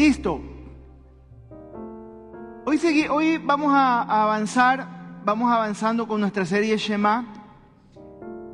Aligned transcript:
Listo. 0.00 0.40
Hoy, 2.64 2.80
hoy 3.10 3.36
vamos 3.36 3.70
a, 3.74 4.00
a 4.00 4.22
avanzar, 4.22 5.20
vamos 5.26 5.52
avanzando 5.52 6.08
con 6.08 6.22
nuestra 6.22 6.46
serie 6.46 6.78
Shema. 6.78 7.26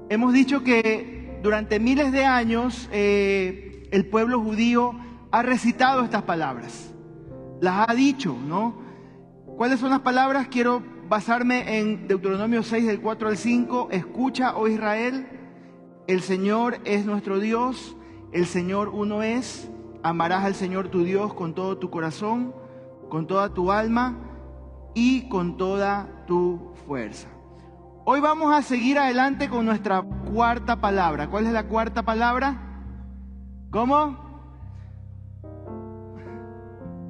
Hemos 0.09 0.33
dicho 0.33 0.65
que 0.65 1.39
durante 1.45 1.79
miles 1.79 2.11
de 2.11 2.25
años 2.25 2.89
eh, 2.91 3.89
el 3.93 4.07
pueblo 4.07 4.41
judío 4.41 4.97
ha 5.31 5.43
recitado 5.43 6.03
estas 6.03 6.23
palabras, 6.23 6.93
las 7.61 7.89
ha 7.89 7.95
dicho, 7.95 8.37
¿no? 8.45 8.83
¿Cuáles 9.57 9.79
son 9.79 9.91
las 9.91 10.01
palabras? 10.01 10.49
Quiero 10.49 10.83
basarme 11.09 11.79
en 11.79 12.09
Deuteronomio 12.09 12.65
6 12.65 12.89
del 12.89 13.01
4 13.01 13.29
al 13.29 13.37
5. 13.37 13.91
Escucha, 13.93 14.57
oh 14.57 14.67
Israel, 14.67 15.29
el 16.09 16.23
Señor 16.23 16.81
es 16.85 17.07
nuestro 17.07 17.39
Dios, 17.39 17.97
el 18.33 18.47
Señor 18.47 18.89
uno 18.89 19.23
es, 19.23 19.71
amarás 20.03 20.45
al 20.45 20.55
Señor 20.55 20.89
tu 20.89 21.03
Dios 21.03 21.35
con 21.35 21.55
todo 21.55 21.79
tu 21.79 21.91
corazón, 21.91 22.55
con 23.09 23.27
toda 23.27 23.53
tu 23.53 23.73
alma 23.73 24.17
y 24.95 25.29
con 25.29 25.57
toda 25.57 26.25
tu 26.27 26.73
fuerza. 26.87 27.29
Hoy 28.05 28.21
vamos 28.21 28.55
a 28.55 28.63
seguir 28.63 28.99
adelante 28.99 29.49
con 29.49 29.67
nuestra 29.67 30.03
cuarta 30.03 30.81
palabra. 30.81 31.29
¿Cuál 31.29 31.47
es 31.47 31.53
la 31.53 31.67
cuarta 31.67 32.03
palabra? 32.03 32.63
¿Cómo? 33.71 34.17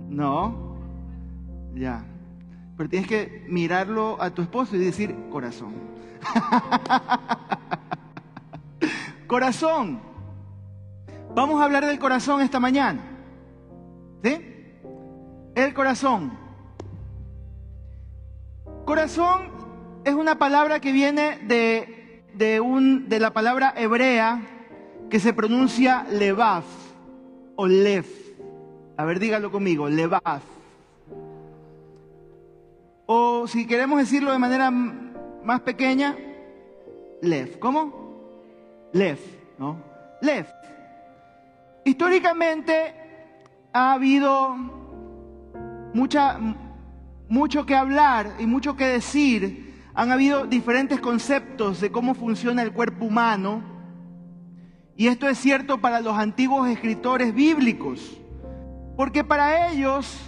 No. 0.09 0.77
Ya. 1.75 2.05
Pero 2.77 2.89
tienes 2.89 3.09
que 3.09 3.47
mirarlo 3.49 4.21
a 4.21 4.31
tu 4.31 4.43
esposo 4.43 4.77
y 4.77 4.79
decir 4.79 5.15
corazón. 5.31 5.75
corazón. 9.27 10.01
Vamos 11.37 11.61
a 11.61 11.65
hablar 11.65 11.85
del 11.85 11.99
corazón 11.99 12.41
esta 12.41 12.59
mañana. 12.59 12.99
¿Sí? 14.25 14.41
El 15.55 15.75
corazón. 15.75 16.33
Corazón 18.87 19.51
es 20.07 20.15
una 20.15 20.39
palabra 20.39 20.81
que 20.81 20.93
viene 20.93 21.37
de, 21.43 22.25
de, 22.33 22.59
un, 22.59 23.11
de 23.11 23.21
la 23.21 23.35
palabra 23.35 23.75
hebrea 23.77 24.41
que 25.11 25.21
se 25.21 25.35
pronuncia 25.35 26.07
levav 26.11 26.65
o 27.55 27.67
lev. 27.67 28.07
A 28.97 29.05
ver, 29.05 29.19
dígalo 29.19 29.53
conmigo, 29.53 29.91
levav. 29.91 30.41
O 33.05 33.47
si 33.47 33.67
queremos 33.67 33.99
decirlo 33.99 34.33
de 34.33 34.39
manera 34.39 34.71
más 34.71 35.61
pequeña, 35.61 36.17
lev. 37.21 37.59
¿Cómo? 37.59 38.89
Lev, 38.95 39.19
¿no? 39.59 39.77
Lev. 40.23 40.47
Históricamente 41.87 42.95
ha 43.73 43.93
habido 43.93 44.57
mucha, 45.95 46.37
mucho 47.29 47.65
que 47.65 47.77
hablar 47.77 48.35
y 48.41 48.47
mucho 48.47 48.75
que 48.75 48.87
decir. 48.87 49.73
Han 49.95 50.11
habido 50.11 50.49
diferentes 50.49 50.99
conceptos 50.99 51.81
de 51.81 51.93
cómo 51.93 52.15
funciona 52.15 52.63
el 52.63 52.73
cuerpo 52.73 53.05
humano. 53.05 53.63
Y 54.97 55.07
esto 55.07 55.29
es 55.29 55.39
cierto 55.39 55.81
para 55.81 56.01
los 56.01 56.19
antiguos 56.19 56.69
escritores 56.69 57.33
bíblicos. 57.33 58.21
Porque 58.97 59.23
para 59.23 59.71
ellos 59.71 60.19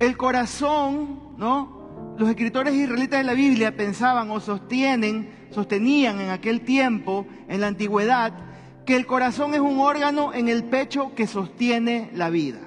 el 0.00 0.16
corazón, 0.16 1.36
¿no? 1.38 2.16
Los 2.18 2.28
escritores 2.28 2.74
israelitas 2.74 3.20
de 3.20 3.24
la 3.24 3.34
Biblia 3.34 3.76
pensaban 3.76 4.28
o 4.32 4.40
sostienen, 4.40 5.46
sostenían 5.50 6.20
en 6.20 6.30
aquel 6.30 6.62
tiempo, 6.62 7.28
en 7.46 7.60
la 7.60 7.68
antigüedad, 7.68 8.53
que 8.86 8.96
el 8.96 9.06
corazón 9.06 9.54
es 9.54 9.60
un 9.60 9.80
órgano 9.80 10.32
en 10.34 10.48
el 10.48 10.64
pecho 10.64 11.12
que 11.14 11.26
sostiene 11.26 12.10
la 12.14 12.30
vida. 12.30 12.60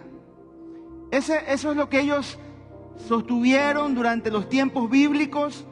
Ese- 1.11 1.43
eso 1.51 1.71
es 1.71 1.77
lo 1.77 1.89
que 1.89 1.99
ellos 1.99 2.37
sostuvieron 3.07 3.95
durante 3.95 4.31
los 4.31 4.49
tiempos 4.49 4.89
bíblicos. 4.89 5.65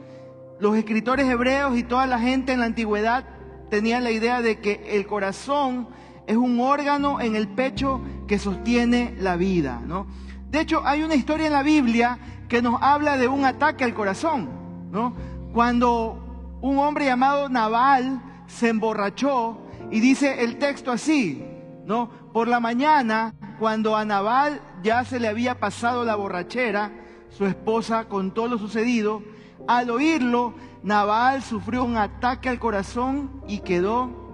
Los 0.60 0.76
escritores 0.76 1.28
hebreos 1.28 1.76
y 1.76 1.82
toda 1.82 2.06
la 2.06 2.18
gente 2.18 2.52
en 2.52 2.60
la 2.60 2.66
antigüedad 2.66 3.24
tenían 3.70 4.04
la 4.04 4.10
idea 4.10 4.40
de 4.40 4.60
que 4.60 4.96
el 4.96 5.06
corazón 5.06 5.88
es 6.26 6.36
un 6.36 6.60
órgano 6.60 7.20
en 7.20 7.36
el 7.36 7.48
pecho 7.48 8.00
que 8.26 8.38
sostiene 8.38 9.14
la 9.18 9.36
vida, 9.36 9.82
¿no? 9.84 10.06
De 10.50 10.60
hecho, 10.60 10.82
hay 10.86 11.02
una 11.02 11.14
historia 11.16 11.46
en 11.46 11.52
la 11.52 11.62
Biblia 11.62 12.18
que 12.48 12.62
nos 12.62 12.80
habla 12.80 13.18
de 13.18 13.28
un 13.28 13.44
ataque 13.44 13.84
al 13.84 13.92
corazón, 13.94 14.48
¿no? 14.90 15.12
Cuando 15.52 16.58
un 16.62 16.78
hombre 16.78 17.04
llamado 17.04 17.48
Nabal 17.48 18.22
se 18.46 18.68
emborrachó 18.68 19.58
y 19.90 20.00
dice 20.00 20.44
el 20.44 20.58
texto 20.58 20.90
así, 20.90 21.44
¿no? 21.84 22.08
Por 22.32 22.48
la 22.48 22.60
mañana, 22.60 23.34
cuando 23.58 23.96
a 23.96 24.04
Nabal 24.04 24.60
ya 24.82 25.04
se 25.04 25.20
le 25.20 25.28
había 25.28 25.58
pasado 25.58 26.04
la 26.04 26.16
borrachera, 26.16 26.90
su 27.30 27.46
esposa 27.46 28.06
contó 28.08 28.48
lo 28.48 28.58
sucedido, 28.58 29.22
al 29.68 29.90
oírlo, 29.90 30.54
Nabal 30.82 31.42
sufrió 31.42 31.84
un 31.84 31.96
ataque 31.96 32.48
al 32.48 32.58
corazón 32.58 33.42
y 33.48 33.60
quedó 33.60 34.26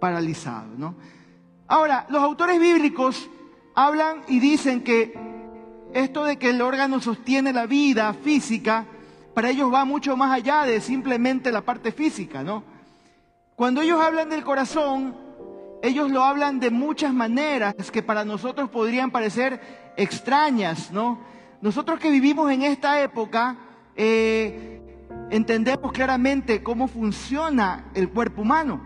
paralizado, 0.00 0.68
¿no? 0.76 0.94
Ahora, 1.68 2.06
los 2.08 2.22
autores 2.22 2.60
bíblicos 2.60 3.28
hablan 3.74 4.22
y 4.28 4.38
dicen 4.38 4.82
que 4.82 5.14
esto 5.94 6.24
de 6.24 6.38
que 6.38 6.50
el 6.50 6.62
órgano 6.62 7.00
sostiene 7.00 7.52
la 7.52 7.66
vida 7.66 8.12
física, 8.14 8.86
para 9.34 9.50
ellos 9.50 9.72
va 9.72 9.84
mucho 9.84 10.16
más 10.16 10.32
allá 10.32 10.62
de 10.64 10.80
simplemente 10.80 11.50
la 11.50 11.62
parte 11.62 11.92
física, 11.92 12.42
¿no? 12.42 12.62
Cuando 13.56 13.80
ellos 13.80 13.98
hablan 13.98 14.28
del 14.28 14.44
corazón, 14.44 15.16
ellos 15.82 16.10
lo 16.10 16.22
hablan 16.22 16.60
de 16.60 16.70
muchas 16.70 17.14
maneras 17.14 17.74
que 17.90 18.02
para 18.02 18.22
nosotros 18.22 18.68
podrían 18.68 19.10
parecer 19.10 19.94
extrañas, 19.96 20.92
¿no? 20.92 21.18
Nosotros 21.62 21.98
que 21.98 22.10
vivimos 22.10 22.50
en 22.50 22.60
esta 22.60 23.00
época, 23.00 23.56
eh, 23.96 24.82
entendemos 25.30 25.90
claramente 25.92 26.62
cómo 26.62 26.86
funciona 26.86 27.86
el 27.94 28.10
cuerpo 28.10 28.42
humano, 28.42 28.78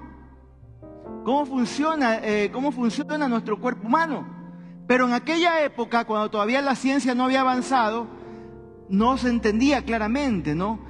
cómo 1.25 1.47
funciona, 1.47 2.21
eh, 2.23 2.51
cómo 2.53 2.71
funciona 2.71 3.27
nuestro 3.27 3.59
cuerpo 3.59 3.89
humano. 3.89 4.25
Pero 4.87 5.09
en 5.09 5.15
aquella 5.15 5.65
época, 5.65 6.05
cuando 6.05 6.31
todavía 6.31 6.63
la 6.63 6.77
ciencia 6.77 7.13
no 7.13 7.25
había 7.25 7.41
avanzado, 7.41 8.07
no 8.89 9.19
se 9.19 9.31
entendía 9.31 9.85
claramente, 9.85 10.55
¿no? 10.55 10.90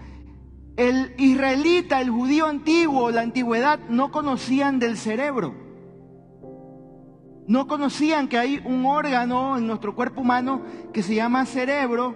El 0.80 1.12
israelita, 1.18 2.00
el 2.00 2.08
judío 2.08 2.46
antiguo, 2.46 3.10
la 3.10 3.20
antigüedad, 3.20 3.80
no 3.90 4.10
conocían 4.10 4.78
del 4.78 4.96
cerebro. 4.96 5.52
No 7.46 7.66
conocían 7.66 8.28
que 8.28 8.38
hay 8.38 8.62
un 8.64 8.86
órgano 8.86 9.58
en 9.58 9.66
nuestro 9.66 9.94
cuerpo 9.94 10.22
humano 10.22 10.62
que 10.94 11.02
se 11.02 11.14
llama 11.14 11.44
cerebro. 11.44 12.14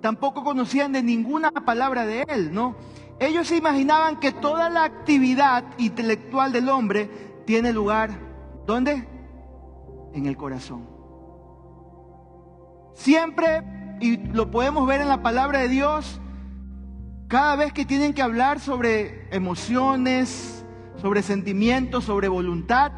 Tampoco 0.00 0.44
conocían 0.44 0.92
de 0.92 1.02
ninguna 1.02 1.50
palabra 1.50 2.06
de 2.06 2.22
él, 2.28 2.54
¿no? 2.54 2.76
Ellos 3.18 3.48
se 3.48 3.56
imaginaban 3.56 4.20
que 4.20 4.30
toda 4.30 4.70
la 4.70 4.84
actividad 4.84 5.64
intelectual 5.76 6.52
del 6.52 6.68
hombre 6.68 7.10
tiene 7.46 7.72
lugar, 7.72 8.10
¿dónde? 8.64 9.08
En 10.14 10.26
el 10.26 10.36
corazón. 10.36 10.88
Siempre, 12.94 13.64
y 14.00 14.18
lo 14.18 14.52
podemos 14.52 14.86
ver 14.86 15.00
en 15.00 15.08
la 15.08 15.20
palabra 15.20 15.58
de 15.58 15.68
Dios, 15.68 16.20
cada 17.28 17.56
vez 17.56 17.74
que 17.74 17.84
tienen 17.84 18.14
que 18.14 18.22
hablar 18.22 18.58
sobre 18.58 19.28
emociones, 19.30 20.64
sobre 21.00 21.22
sentimientos, 21.22 22.04
sobre 22.04 22.26
voluntad, 22.26 22.90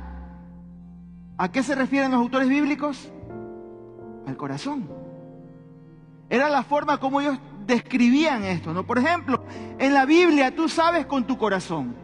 ¿a 1.36 1.50
qué 1.50 1.64
se 1.64 1.74
refieren 1.74 2.12
los 2.12 2.20
autores 2.20 2.48
bíblicos? 2.48 3.10
Al 4.26 4.36
corazón. 4.36 4.88
Era 6.28 6.48
la 6.48 6.62
forma 6.62 6.98
como 6.98 7.20
ellos 7.20 7.38
describían 7.66 8.44
esto, 8.44 8.72
¿no? 8.72 8.86
Por 8.86 8.98
ejemplo, 8.98 9.44
en 9.78 9.92
la 9.92 10.06
Biblia 10.06 10.54
tú 10.54 10.68
sabes 10.68 11.06
con 11.06 11.26
tu 11.26 11.36
corazón. 11.36 11.96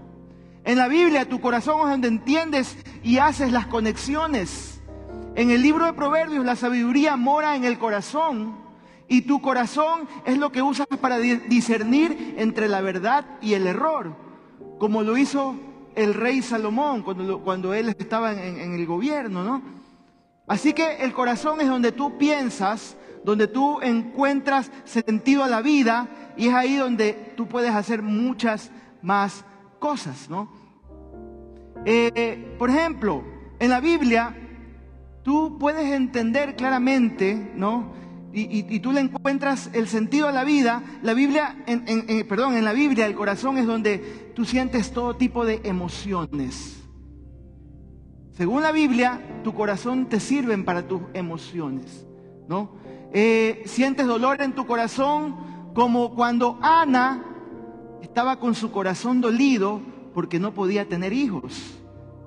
En 0.64 0.78
la 0.78 0.88
Biblia 0.88 1.28
tu 1.28 1.40
corazón 1.40 1.82
es 1.82 1.90
donde 1.90 2.08
entiendes 2.08 2.76
y 3.04 3.18
haces 3.18 3.52
las 3.52 3.68
conexiones. 3.68 4.82
En 5.36 5.52
el 5.52 5.62
libro 5.62 5.86
de 5.86 5.92
Proverbios 5.92 6.44
la 6.44 6.56
sabiduría 6.56 7.16
mora 7.16 7.54
en 7.54 7.62
el 7.62 7.78
corazón 7.78 8.65
y 9.08 9.22
tu 9.22 9.40
corazón 9.40 10.08
es 10.24 10.38
lo 10.38 10.50
que 10.50 10.62
usas 10.62 10.86
para 11.00 11.18
di- 11.18 11.36
discernir 11.48 12.34
entre 12.38 12.68
la 12.68 12.80
verdad 12.80 13.24
y 13.40 13.54
el 13.54 13.66
error, 13.66 14.14
como 14.78 15.02
lo 15.02 15.16
hizo 15.16 15.54
el 15.94 16.14
rey 16.14 16.42
Salomón 16.42 17.02
cuando, 17.02 17.72
él 17.74 17.88
estaba 17.98 18.32
en, 18.32 18.58
en 18.58 18.74
el 18.74 18.86
gobierno, 18.86 19.42
¿no? 19.44 19.62
Así 20.46 20.72
que 20.72 20.96
el 20.98 21.12
corazón 21.12 21.60
es 21.60 21.68
donde 21.68 21.90
tú 21.92 22.18
piensas, 22.18 22.96
donde 23.24 23.48
tú 23.48 23.80
encuentras 23.80 24.70
sentido 24.84 25.42
a 25.42 25.48
la 25.48 25.60
vida 25.62 26.08
y 26.36 26.48
es 26.48 26.54
ahí 26.54 26.76
donde 26.76 27.32
tú 27.36 27.46
puedes 27.48 27.74
hacer 27.74 28.02
muchas 28.02 28.70
más 29.02 29.44
cosas, 29.78 30.28
¿no? 30.30 30.48
Eh, 31.84 32.54
por 32.58 32.70
ejemplo, 32.70 33.24
en 33.58 33.70
la 33.70 33.80
Biblia 33.80 34.34
tú 35.22 35.56
puedes 35.58 35.90
entender 35.92 36.56
claramente, 36.56 37.52
¿no? 37.56 37.92
Y, 38.38 38.80
tú 38.80 38.92
le 38.92 39.00
encuentras 39.00 39.70
el 39.72 39.88
sentido 39.88 40.28
a 40.28 40.32
la 40.32 40.44
vida. 40.44 40.82
La 41.02 41.14
Biblia, 41.14 41.56
en, 41.66 41.84
en- 41.88 42.04
en- 42.06 42.28
perdón, 42.28 42.54
en 42.54 42.66
la 42.66 42.74
Biblia 42.74 43.06
el 43.06 43.14
corazón 43.14 43.56
es 43.56 43.66
donde 43.66 44.32
tú 44.34 44.44
sientes 44.44 44.92
todo 44.92 45.16
tipo 45.16 45.46
de 45.46 45.62
emociones. 45.64 46.82
Según 48.32 48.62
la 48.62 48.72
Biblia, 48.72 49.40
tu 49.42 49.54
corazón 49.54 50.06
te 50.10 50.20
sirven 50.20 50.66
para 50.66 50.86
tus 50.86 51.00
emociones, 51.14 52.06
¿no? 52.46 52.72
Eh, 53.14 53.62
sientes 53.64 54.06
dolor 54.06 54.42
en 54.42 54.54
tu 54.54 54.66
corazón 54.66 55.72
como 55.74 56.14
cuando 56.14 56.58
Ana 56.60 57.24
estaba 58.02 58.38
con 58.38 58.54
su 58.54 58.70
corazón 58.70 59.22
dolido 59.22 59.80
porque 60.12 60.38
no 60.38 60.52
podía 60.52 60.86
tener 60.86 61.14
hijos. 61.14 61.78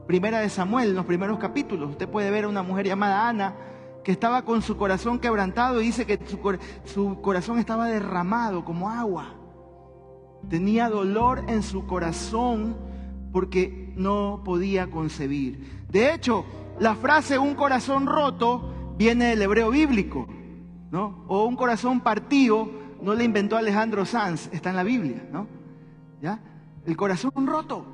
Primera 0.08 0.40
de 0.40 0.50
Samuel, 0.50 0.90
en 0.90 0.96
los 0.96 1.06
primeros 1.06 1.38
capítulos, 1.38 1.92
usted 1.92 2.10
puede 2.10 2.32
ver 2.32 2.46
a 2.46 2.48
una 2.48 2.64
mujer 2.64 2.88
llamada 2.88 3.30
Ana 3.30 3.54
que 4.04 4.12
estaba 4.12 4.44
con 4.44 4.62
su 4.62 4.78
corazón 4.78 5.20
quebrantado 5.20 5.82
y 5.82 5.86
dice 5.86 6.06
que 6.06 6.20
su, 6.26 6.40
su 6.86 7.22
corazón 7.22 7.60
estaba 7.60 7.88
derramado 7.88 8.64
como 8.64 8.90
agua. 8.90 9.36
Tenía 10.50 10.90
dolor 10.90 11.44
en 11.48 11.64
su 11.64 11.86
corazón 11.86 12.78
porque 13.32 13.94
no 13.96 14.42
podía 14.44 14.90
concebir. 14.90 15.86
De 15.90 16.14
hecho, 16.14 16.46
la 16.80 16.96
frase 16.96 17.38
un 17.38 17.56
corazón 17.56 18.08
roto 18.08 18.94
viene 18.98 19.28
del 19.28 19.42
hebreo 19.42 19.70
bíblico, 19.70 20.28
¿no? 20.92 21.26
O 21.28 21.46
un 21.46 21.56
corazón 21.56 22.00
partido 22.02 22.70
no 23.02 23.14
le 23.14 23.24
inventó 23.24 23.58
Alejandro 23.58 24.06
Sanz, 24.06 24.50
está 24.52 24.70
en 24.70 24.76
la 24.76 24.84
Biblia, 24.84 25.28
¿no? 25.32 25.48
¿Ya? 26.22 26.40
El 26.86 26.98
corazón 26.98 27.48
roto. 27.48 27.86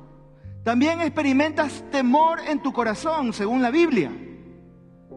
También 0.64 1.00
experimentas 1.00 1.84
temor 1.92 2.40
en 2.48 2.60
tu 2.60 2.72
corazón, 2.72 3.32
según 3.32 3.62
la 3.62 3.70
Biblia. 3.70 4.10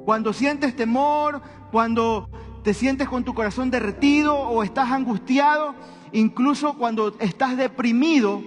Cuando 0.10 0.34
sientes 0.34 0.76
temor, 0.76 1.40
cuando 1.72 2.32
te 2.64 2.74
sientes 2.74 3.08
con 3.08 3.24
tu 3.24 3.36
corazón 3.36 3.70
derretido 3.70 4.36
o 4.36 4.64
estás 4.64 4.90
angustiado, 4.90 5.76
incluso 6.14 6.80
cuando 6.80 7.16
estás 7.20 7.56
deprimido, 7.58 8.42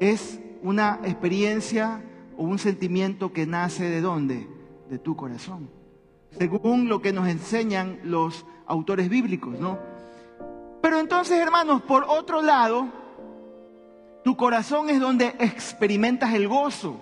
es 0.00 0.40
una 0.62 0.98
experiencia 1.04 2.02
o 2.38 2.44
un 2.44 2.58
sentimiento 2.58 3.34
que 3.34 3.44
nace 3.44 3.84
de 3.84 4.00
dónde? 4.00 4.48
De 4.88 4.98
tu 4.98 5.14
corazón. 5.14 5.68
Según 6.30 6.88
lo 6.88 7.02
que 7.02 7.12
nos 7.12 7.28
enseñan 7.28 7.98
los 8.02 8.46
autores 8.66 9.10
bíblicos, 9.10 9.60
¿no? 9.60 9.78
Pero 10.80 11.00
entonces, 11.00 11.38
hermanos, 11.38 11.82
por 11.82 12.04
otro 12.08 12.40
lado, 12.40 12.88
tu 14.24 14.38
corazón 14.38 14.88
es 14.88 15.00
donde 15.00 15.34
experimentas 15.38 16.32
el 16.32 16.48
gozo, 16.48 16.96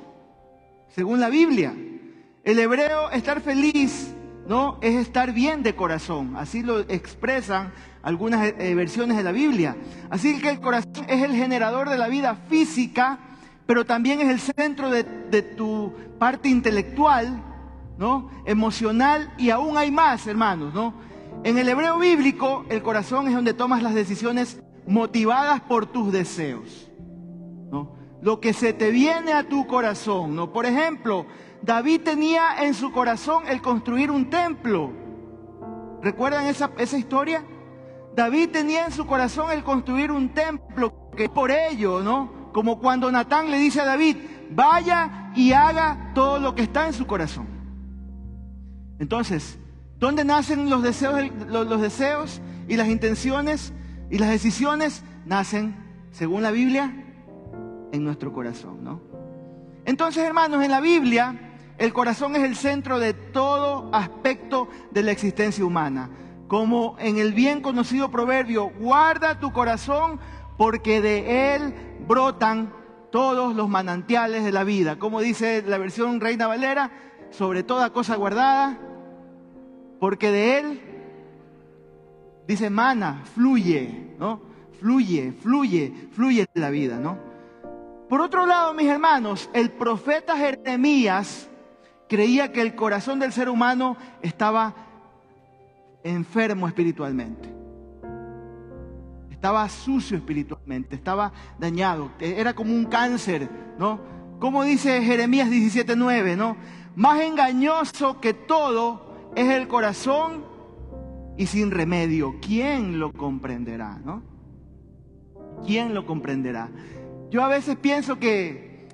según 0.89 1.21
la 1.21 1.29
Biblia. 1.29 1.73
El 2.45 2.59
hebreo, 2.59 3.11
estar 3.11 3.41
feliz, 3.41 4.15
¿no? 4.49 4.79
Es 4.81 4.97
estar 4.97 5.33
bien 5.33 5.63
de 5.63 5.77
corazón. 5.77 6.37
Así 6.37 6.63
lo 6.63 6.81
expresan 6.81 7.73
algunas 8.03 8.55
eh, 8.59 8.75
versiones 8.75 9.17
de 9.17 9.23
la 9.23 9.33
Biblia. 9.33 9.77
Así 10.11 10.41
que 10.41 10.51
el 10.51 10.61
corazón 10.61 11.07
es 11.09 11.23
el 11.23 11.35
generador 11.35 11.89
de 11.89 11.99
la 11.99 12.09
vida 12.09 12.35
física, 12.49 13.19
pero 13.67 13.85
también 13.85 14.21
es 14.21 14.29
el 14.29 14.41
centro 14.41 14.91
de, 14.91 15.05
de 15.05 15.43
tu 15.43 15.93
parte 16.19 16.49
intelectual, 16.49 17.43
¿no? 17.97 18.31
Emocional 18.45 19.33
y 19.39 19.51
aún 19.51 19.77
hay 19.77 19.91
más, 19.91 20.27
hermanos, 20.27 20.75
¿no? 20.75 20.95
En 21.45 21.59
el 21.59 21.69
hebreo 21.69 21.99
bíblico, 21.99 22.65
el 22.69 22.83
corazón 22.83 23.27
es 23.27 23.35
donde 23.35 23.53
tomas 23.53 23.83
las 23.83 23.95
decisiones 23.95 24.63
motivadas 24.87 25.61
por 25.61 25.87
tus 25.87 26.13
deseos. 26.13 26.89
¿no? 27.71 27.97
Lo 28.21 28.41
que 28.41 28.53
se 28.53 28.73
te 28.73 28.93
viene 28.93 29.33
a 29.33 29.49
tu 29.49 29.67
corazón. 29.67 30.37
¿no? 30.37 30.53
Por 30.53 30.67
ejemplo, 30.67 31.27
David 31.63 32.01
tenía 32.03 32.65
en 32.65 32.75
su 32.75 32.91
corazón 32.91 33.45
el 33.49 33.63
construir 33.63 34.11
un 34.11 34.29
templo. 34.29 34.91
¿Recuerdan 36.03 36.47
esa, 36.47 36.71
esa 36.77 36.99
historia? 36.99 37.45
David 38.17 38.51
tenía 38.51 38.87
en 38.87 38.93
su 38.93 39.07
corazón 39.07 39.51
el 39.53 39.63
construir 39.63 40.11
un 40.11 40.31
templo, 40.31 41.11
que 41.17 41.29
por 41.29 41.51
ello, 41.51 42.01
¿no? 42.01 42.51
Como 42.53 42.81
cuando 42.81 43.11
Natán 43.11 43.51
le 43.51 43.59
dice 43.59 43.81
a 43.81 43.85
David, 43.85 44.17
vaya 44.51 45.31
y 45.35 45.53
haga 45.53 46.11
todo 46.15 46.39
lo 46.39 46.55
que 46.55 46.63
está 46.63 46.87
en 46.87 46.93
su 46.93 47.07
corazón. 47.07 47.47
Entonces, 48.99 49.59
¿dónde 49.99 50.25
nacen 50.25 50.69
los 50.69 50.83
deseos, 50.83 51.31
los, 51.49 51.67
los 51.67 51.81
deseos 51.81 52.43
y 52.69 52.77
las 52.77 52.89
intenciones 52.89 53.73
y 54.11 54.19
las 54.19 54.31
decisiones? 54.31 55.05
Nacen, 55.25 55.77
según 56.11 56.43
la 56.43 56.51
Biblia, 56.51 56.93
en 57.93 58.05
nuestro 58.05 58.33
corazón, 58.33 58.83
¿no? 58.83 59.01
Entonces, 59.85 60.23
hermanos, 60.25 60.63
en 60.63 60.71
la 60.71 60.81
Biblia, 60.81 61.52
el 61.79 61.93
corazón 61.93 62.37
es 62.37 62.43
el 62.43 62.57
centro 62.57 62.99
de 62.99 63.15
todo 63.15 63.91
aspecto 63.93 64.69
de 64.91 65.03
la 65.03 65.13
existencia 65.13 65.65
humana 65.65 66.11
como 66.53 66.97
en 66.99 67.17
el 67.17 67.33
bien 67.33 67.63
conocido 67.63 68.11
proverbio, 68.11 68.73
guarda 68.79 69.41
tu 69.41 69.55
corazón 69.55 70.21
porque 70.59 71.01
de 71.01 71.55
él 71.55 71.73
brotan 72.07 72.75
todos 73.11 73.57
los 73.57 73.71
manantiales 73.71 74.45
de 74.45 74.53
la 74.53 74.63
vida. 74.63 74.99
Como 74.99 75.23
dice 75.23 75.65
la 75.67 75.79
versión 75.79 76.21
Reina 76.21 76.47
Valera, 76.47 76.91
sobre 77.31 77.63
toda 77.63 77.95
cosa 77.95 78.17
guardada, 78.17 78.79
porque 79.99 80.31
de 80.31 80.59
él, 80.59 80.83
dice 82.47 82.69
mana, 82.69 83.23
fluye, 83.35 84.15
¿no? 84.19 84.43
Fluye, 84.79 85.33
fluye, 85.33 86.11
fluye 86.13 86.45
la 86.53 86.69
vida, 86.69 86.99
¿no? 86.99 87.17
Por 88.11 88.21
otro 88.21 88.45
lado, 88.45 88.75
mis 88.75 88.89
hermanos, 88.89 89.49
el 89.55 89.71
profeta 89.71 90.37
Jeremías 90.37 91.49
creía 92.13 92.53
que 92.53 92.61
el 92.61 92.75
corazón 92.75 93.21
del 93.21 93.33
ser 93.33 93.49
humano 93.49 93.97
estaba 94.21 94.75
enfermo 96.05 96.69
espiritualmente. 96.69 97.49
Estaba 99.31 99.67
sucio 99.71 100.19
espiritualmente, 100.19 100.95
estaba 100.95 101.33
dañado, 101.59 102.11
era 102.21 102.53
como 102.53 102.71
un 102.71 102.85
cáncer, 102.85 103.49
¿no? 103.79 103.99
Como 104.39 104.63
dice 104.63 105.01
Jeremías 105.01 105.49
17:9, 105.49 106.37
¿no? 106.37 106.59
Más 106.97 107.23
engañoso 107.23 108.21
que 108.21 108.35
todo 108.35 109.31
es 109.35 109.49
el 109.49 109.67
corazón 109.67 110.45
y 111.39 111.47
sin 111.47 111.71
remedio. 111.71 112.35
¿Quién 112.43 112.99
lo 112.99 113.11
comprenderá, 113.15 113.99
no? 114.05 114.23
¿Quién 115.67 115.95
lo 115.95 116.05
comprenderá? 116.05 116.69
Yo 117.31 117.43
a 117.43 117.49
veces 117.49 117.77
pienso 117.77 118.19
que 118.19 118.87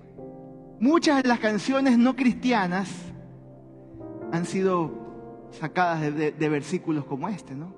muchas 0.79 1.21
de 1.21 1.29
las 1.29 1.41
canciones 1.41 1.99
no 1.99 2.14
cristianas 2.14 3.07
han 4.32 4.44
sido 4.44 5.48
sacadas 5.50 6.00
de, 6.14 6.48
versículos 6.48 7.04
como 7.04 7.28
este, 7.28 7.54
¿no? 7.54 7.75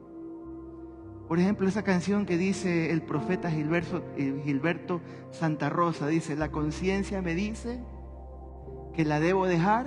Por 1.29 1.39
ejemplo, 1.39 1.69
esa 1.69 1.85
canción 1.85 2.27
que 2.27 2.37
dice 2.37 2.91
el 2.91 3.03
profeta 3.03 3.51
Gilberto, 3.51 4.03
eh, 4.17 4.41
Gilberto 4.45 5.01
Santa 5.31 5.69
Rosa, 5.69 6.09
dice, 6.09 6.35
la 6.35 6.51
conciencia 6.51 7.23
me 7.23 7.37
dice 7.37 7.81
que 8.95 9.05
la 9.05 9.21
debo 9.21 9.47
dejar, 9.47 9.87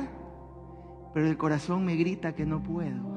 pero 1.13 1.27
el 1.27 1.37
corazón 1.37 1.83
me 1.83 1.97
grita 1.97 2.33
que 2.33 2.45
no 2.45 2.63
puedo. 2.63 3.13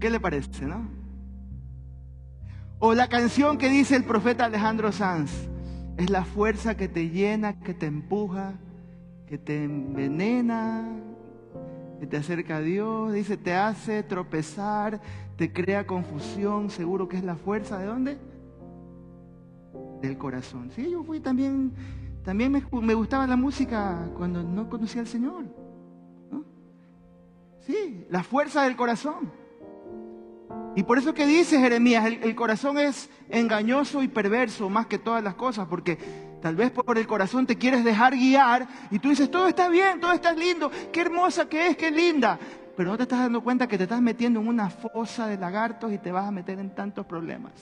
¿Qué 0.00 0.10
le 0.10 0.18
parece, 0.18 0.66
no? 0.66 0.88
O 2.80 2.94
la 2.94 3.08
canción 3.08 3.58
que 3.58 3.68
dice 3.68 3.94
el 3.94 4.04
profeta 4.04 4.44
Alejandro 4.44 4.90
Sanz, 4.90 5.48
es 5.96 6.10
la 6.10 6.24
fuerza 6.24 6.76
que 6.76 6.88
te 6.88 7.10
llena, 7.10 7.58
que 7.58 7.74
te 7.74 7.86
empuja, 7.86 8.54
que 9.26 9.36
te 9.36 9.64
envenena, 9.64 10.88
que 11.98 12.06
te 12.06 12.16
acerca 12.16 12.56
a 12.56 12.60
Dios, 12.60 13.12
dice, 13.12 13.36
te 13.36 13.54
hace 13.54 14.02
tropezar, 14.02 15.00
te 15.36 15.52
crea 15.52 15.86
confusión, 15.86 16.70
seguro 16.70 17.08
que 17.08 17.16
es 17.16 17.24
la 17.24 17.36
fuerza 17.36 17.78
de 17.78 17.86
dónde? 17.86 18.18
Del 20.00 20.16
corazón. 20.16 20.70
Sí, 20.74 20.90
yo 20.90 21.02
fui 21.02 21.20
también, 21.20 21.72
también 22.24 22.52
me, 22.52 22.94
gustaba 22.94 23.26
la 23.26 23.36
música 23.36 24.10
cuando 24.16 24.42
no 24.42 24.68
conocía 24.68 25.00
al 25.00 25.08
Señor. 25.08 25.44
Sí, 27.60 28.06
la 28.08 28.22
fuerza 28.22 28.62
del 28.62 28.76
corazón. 28.76 29.30
Y 30.76 30.84
por 30.84 30.98
eso 30.98 31.12
que 31.12 31.26
dice 31.26 31.58
Jeremías, 31.58 32.06
el 32.06 32.34
corazón 32.34 32.78
es 32.78 33.10
engañoso 33.28 34.02
y 34.02 34.08
perverso 34.08 34.70
más 34.70 34.86
que 34.86 34.98
todas 34.98 35.22
las 35.22 35.34
cosas, 35.34 35.66
porque 35.66 35.98
Tal 36.40 36.54
vez 36.54 36.70
por 36.70 36.96
el 36.96 37.06
corazón 37.06 37.46
te 37.46 37.56
quieres 37.56 37.84
dejar 37.84 38.14
guiar 38.14 38.68
y 38.90 38.98
tú 38.98 39.10
dices, 39.10 39.30
todo 39.30 39.48
está 39.48 39.68
bien, 39.68 40.00
todo 40.00 40.12
está 40.12 40.32
lindo, 40.32 40.70
qué 40.92 41.00
hermosa 41.00 41.48
que 41.48 41.68
es, 41.68 41.76
qué 41.76 41.90
linda. 41.90 42.38
Pero 42.76 42.90
no 42.90 42.96
te 42.96 43.02
estás 43.02 43.18
dando 43.18 43.42
cuenta 43.42 43.66
que 43.66 43.76
te 43.76 43.84
estás 43.84 44.00
metiendo 44.00 44.40
en 44.40 44.46
una 44.46 44.70
fosa 44.70 45.26
de 45.26 45.36
lagartos 45.36 45.92
y 45.92 45.98
te 45.98 46.12
vas 46.12 46.28
a 46.28 46.30
meter 46.30 46.60
en 46.60 46.74
tantos 46.74 47.04
problemas. 47.06 47.52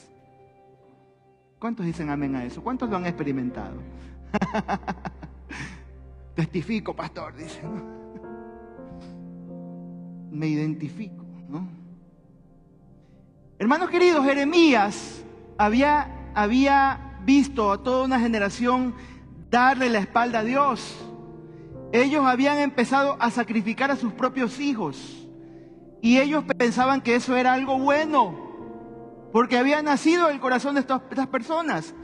¿Cuántos 1.59 1.87
dicen 1.87 2.11
amén 2.11 2.37
a 2.37 2.45
eso? 2.45 2.63
¿Cuántos 2.63 2.91
lo 2.91 2.99
han 2.99 3.07
experimentado? 3.07 3.77
Testifico, 6.35 6.95
pastor, 6.95 7.35
dice. 7.35 7.63
Me 10.31 10.49
identifico, 10.49 11.25
¿no? 11.49 11.67
Hermanos 13.59 13.89
queridos, 13.89 14.23
Jeremías 14.23 15.25
había, 15.57 16.31
había 16.35 17.06
visto 17.27 17.73
a 17.73 17.83
toda 17.83 18.05
una 18.05 18.21
generación 18.21 18.95
darle 19.51 19.91
la 19.91 19.99
espalda 19.99 20.39
a 20.39 20.45
Dios. 20.45 20.97
Ellos 21.93 22.25
habían 22.25 22.59
empezado 22.59 23.17
a 23.21 23.31
sacrificar 23.31 23.91
a 23.91 23.97
sus 23.97 24.13
propios 24.13 24.61
hijos 24.61 25.27
y 26.01 26.19
ellos 26.19 26.45
pensaban 26.57 27.01
que 27.01 27.17
eso 27.17 27.37
era 27.37 27.53
algo 27.53 27.79
bueno, 27.79 29.29
porque 29.33 29.59
había 29.59 29.83
nacido 29.83 30.29
el 30.29 30.39
corazón 30.39 30.77
de 30.77 30.81
estas, 30.81 31.01
personas. 31.27 31.95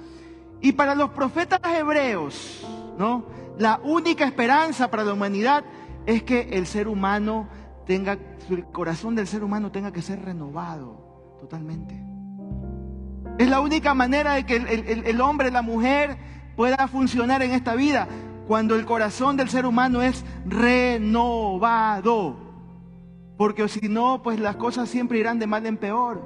Y 0.60 0.72
para 0.72 0.94
los 0.96 1.10
profetas 1.10 1.60
hebreos, 1.64 2.66
¿no? 2.98 3.26
La 3.58 3.80
única 3.84 4.24
esperanza 4.24 4.90
para 4.90 5.04
la 5.04 5.12
humanidad 5.12 5.64
es 6.06 6.24
que 6.24 6.48
el 6.52 6.66
ser 6.66 6.88
humano 6.88 7.48
tenga, 7.86 8.18
el 8.50 8.64
corazón 8.66 9.14
del 9.14 9.28
ser 9.28 9.44
humano 9.44 9.70
tenga 9.70 9.92
que 9.92 10.02
ser 10.02 10.24
renovado 10.24 11.36
totalmente. 11.38 12.01
Es 13.42 13.48
la 13.48 13.60
única 13.60 13.92
manera 13.92 14.34
de 14.34 14.46
que 14.46 14.54
el, 14.54 15.20
hombre, 15.20 15.50
la 15.50 15.62
mujer 15.62 16.16
pueda 16.54 16.86
funcionar 16.86 17.42
en 17.42 17.50
esta 17.50 17.74
vida 17.74 18.06
cuando 18.46 18.76
el 18.76 18.84
corazón 18.84 19.36
del 19.36 19.48
ser 19.48 19.66
humano 19.66 20.00
es 20.00 20.24
renovado. 20.46 22.36
Porque 23.36 23.66
si 23.66 23.88
no, 23.88 24.22
pues 24.22 24.38
las 24.38 24.54
cosas 24.54 24.88
siempre 24.88 25.18
irán 25.18 25.40
de 25.40 25.48
mal 25.48 25.66
en 25.66 25.76
peor. 25.76 26.22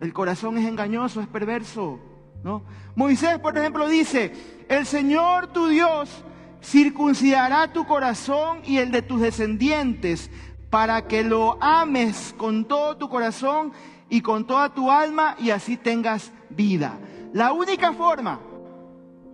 El 0.00 0.12
corazón 0.12 0.58
es 0.58 0.66
engañoso, 0.66 1.20
es 1.20 1.28
perverso. 1.28 2.00
¿no? 2.42 2.64
Moisés, 2.96 3.38
por 3.38 3.56
ejemplo, 3.56 3.86
dice, 3.86 4.32
el 4.68 4.86
Señor 4.86 5.52
tu 5.52 5.68
Dios 5.68 6.24
circuncidará 6.60 7.72
tu 7.72 7.86
corazón 7.86 8.62
y 8.64 8.78
el 8.78 8.90
de 8.90 9.02
tus 9.02 9.20
descendientes 9.20 10.28
para 10.70 11.06
que 11.06 11.22
lo 11.22 11.56
ames 11.62 12.34
con 12.36 12.64
todo 12.64 12.96
tu 12.96 13.08
corazón 13.08 13.70
y 14.10 14.20
con 14.20 14.46
toda 14.46 14.68
tu 14.74 14.90
alma 14.90 15.36
y 15.38 15.50
así 15.50 15.76
tengas 15.76 16.32
vida. 16.50 16.98
La 17.32 17.52
única 17.52 17.92
forma 17.92 18.40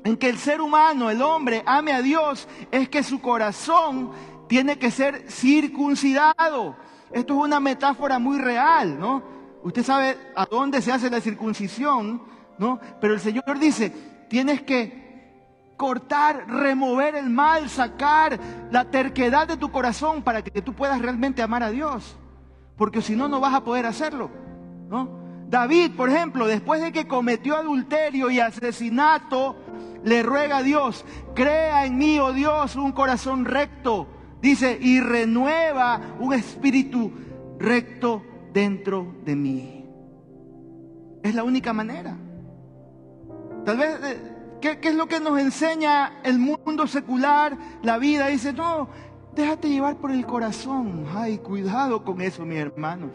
en 0.05 0.17
que 0.17 0.29
el 0.29 0.39
ser 0.39 0.61
humano, 0.61 1.11
el 1.11 1.21
hombre, 1.23 1.63
ame 1.67 1.93
a 1.93 2.03
Dios 2.03 2.47
es 2.71 2.89
que 2.89 3.03
su 3.03 3.21
corazón 3.21 4.13
tiene 4.47 4.79
que 4.79 4.91
ser 4.91 5.31
circuncidado. 5.31 6.77
Esto 7.11 7.35
es 7.35 7.41
una 7.41 7.59
metáfora 7.59 8.19
muy 8.19 8.39
real, 8.39 9.01
¿no? 9.01 9.23
Usted 9.65 9.83
sabe 9.83 10.17
a 10.37 10.47
dónde 10.47 10.81
se 10.83 10.93
hace 10.93 11.11
la 11.11 11.21
circuncisión, 11.21 12.23
¿no? 12.59 12.79
Pero 13.01 13.15
el 13.15 13.21
Señor 13.21 13.59
dice, 13.59 13.91
tienes 14.29 14.63
que 14.63 15.07
cortar, 15.77 16.47
remover 16.49 17.17
el 17.17 17.31
mal, 17.31 17.69
sacar 17.69 18.39
la 18.71 18.85
terquedad 18.91 19.49
de 19.49 19.57
tu 19.57 19.71
corazón 19.71 20.23
para 20.23 20.43
que 20.43 20.63
tú 20.63 20.73
puedas 20.73 21.01
realmente 21.01 21.43
amar 21.43 21.63
a 21.63 21.71
Dios. 21.71 22.17
Porque 22.77 23.03
si 23.03 23.17
no, 23.17 23.29
no 23.29 23.41
vas 23.41 23.55
a 23.55 23.65
poder 23.65 23.87
hacerlo, 23.87 24.31
¿no? 24.89 25.27
David, 25.49 25.93
por 25.97 26.11
ejemplo, 26.11 26.47
después 26.47 26.81
de 26.81 26.93
que 26.93 27.07
cometió 27.07 27.57
adulterio 27.57 28.31
y 28.31 28.41
asesinato, 28.41 29.57
le 30.05 30.23
ruega 30.23 30.59
a 30.59 30.63
Dios, 30.63 31.05
crea 31.35 31.87
en 31.87 31.99
mí, 31.99 32.19
oh 32.19 32.33
Dios, 32.33 32.77
un 32.77 32.93
corazón 32.93 33.45
recto 33.45 34.09
Dice, 34.41 34.79
y 34.81 35.01
renueva 35.01 36.01
un 36.21 36.33
espíritu 36.33 37.11
recto 37.59 38.23
dentro 38.53 39.15
de 39.25 39.35
mí. 39.35 39.85
Es 41.23 41.35
la 41.35 41.43
única 41.43 41.73
manera. 41.73 42.17
Tal 43.65 43.77
vez, 43.77 43.99
eh, 44.05 44.59
¿qué, 44.61 44.79
es 44.81 44.95
lo 44.95 45.09
que 45.09 45.19
nos 45.19 45.39
enseña 45.41 46.21
el 46.23 46.39
mundo 46.39 46.87
secular, 46.87 47.59
la 47.83 47.99
vida? 47.99 48.29
Dice, 48.29 48.53
no, 48.53 48.89
déjate 49.35 49.69
llevar 49.69 49.97
por 49.97 50.13
el 50.13 50.25
corazón. 50.25 51.07
Ay, 51.13 51.39
cuidado 51.39 52.05
con 52.05 52.21
eso, 52.21 52.45
mis 52.45 52.59
hermanos. 52.59 53.11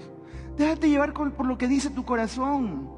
Déjate 0.57 0.89
llevar 0.89 1.13
por 1.13 1.45
lo 1.45 1.57
que 1.57 1.67
dice 1.67 1.89
tu 1.89 2.05
corazón. 2.05 2.89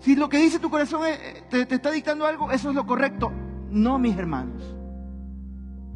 Si 0.00 0.16
lo 0.16 0.28
que 0.28 0.38
dice 0.38 0.58
tu 0.58 0.70
corazón 0.70 1.02
eh, 1.06 1.44
te 1.48 1.74
está 1.74 1.90
dictando 1.90 2.26
algo, 2.26 2.50
eso 2.50 2.70
es 2.70 2.74
lo 2.74 2.86
correcto. 2.86 3.32
No, 3.70 3.98
mis 3.98 4.16
hermanos. 4.16 4.74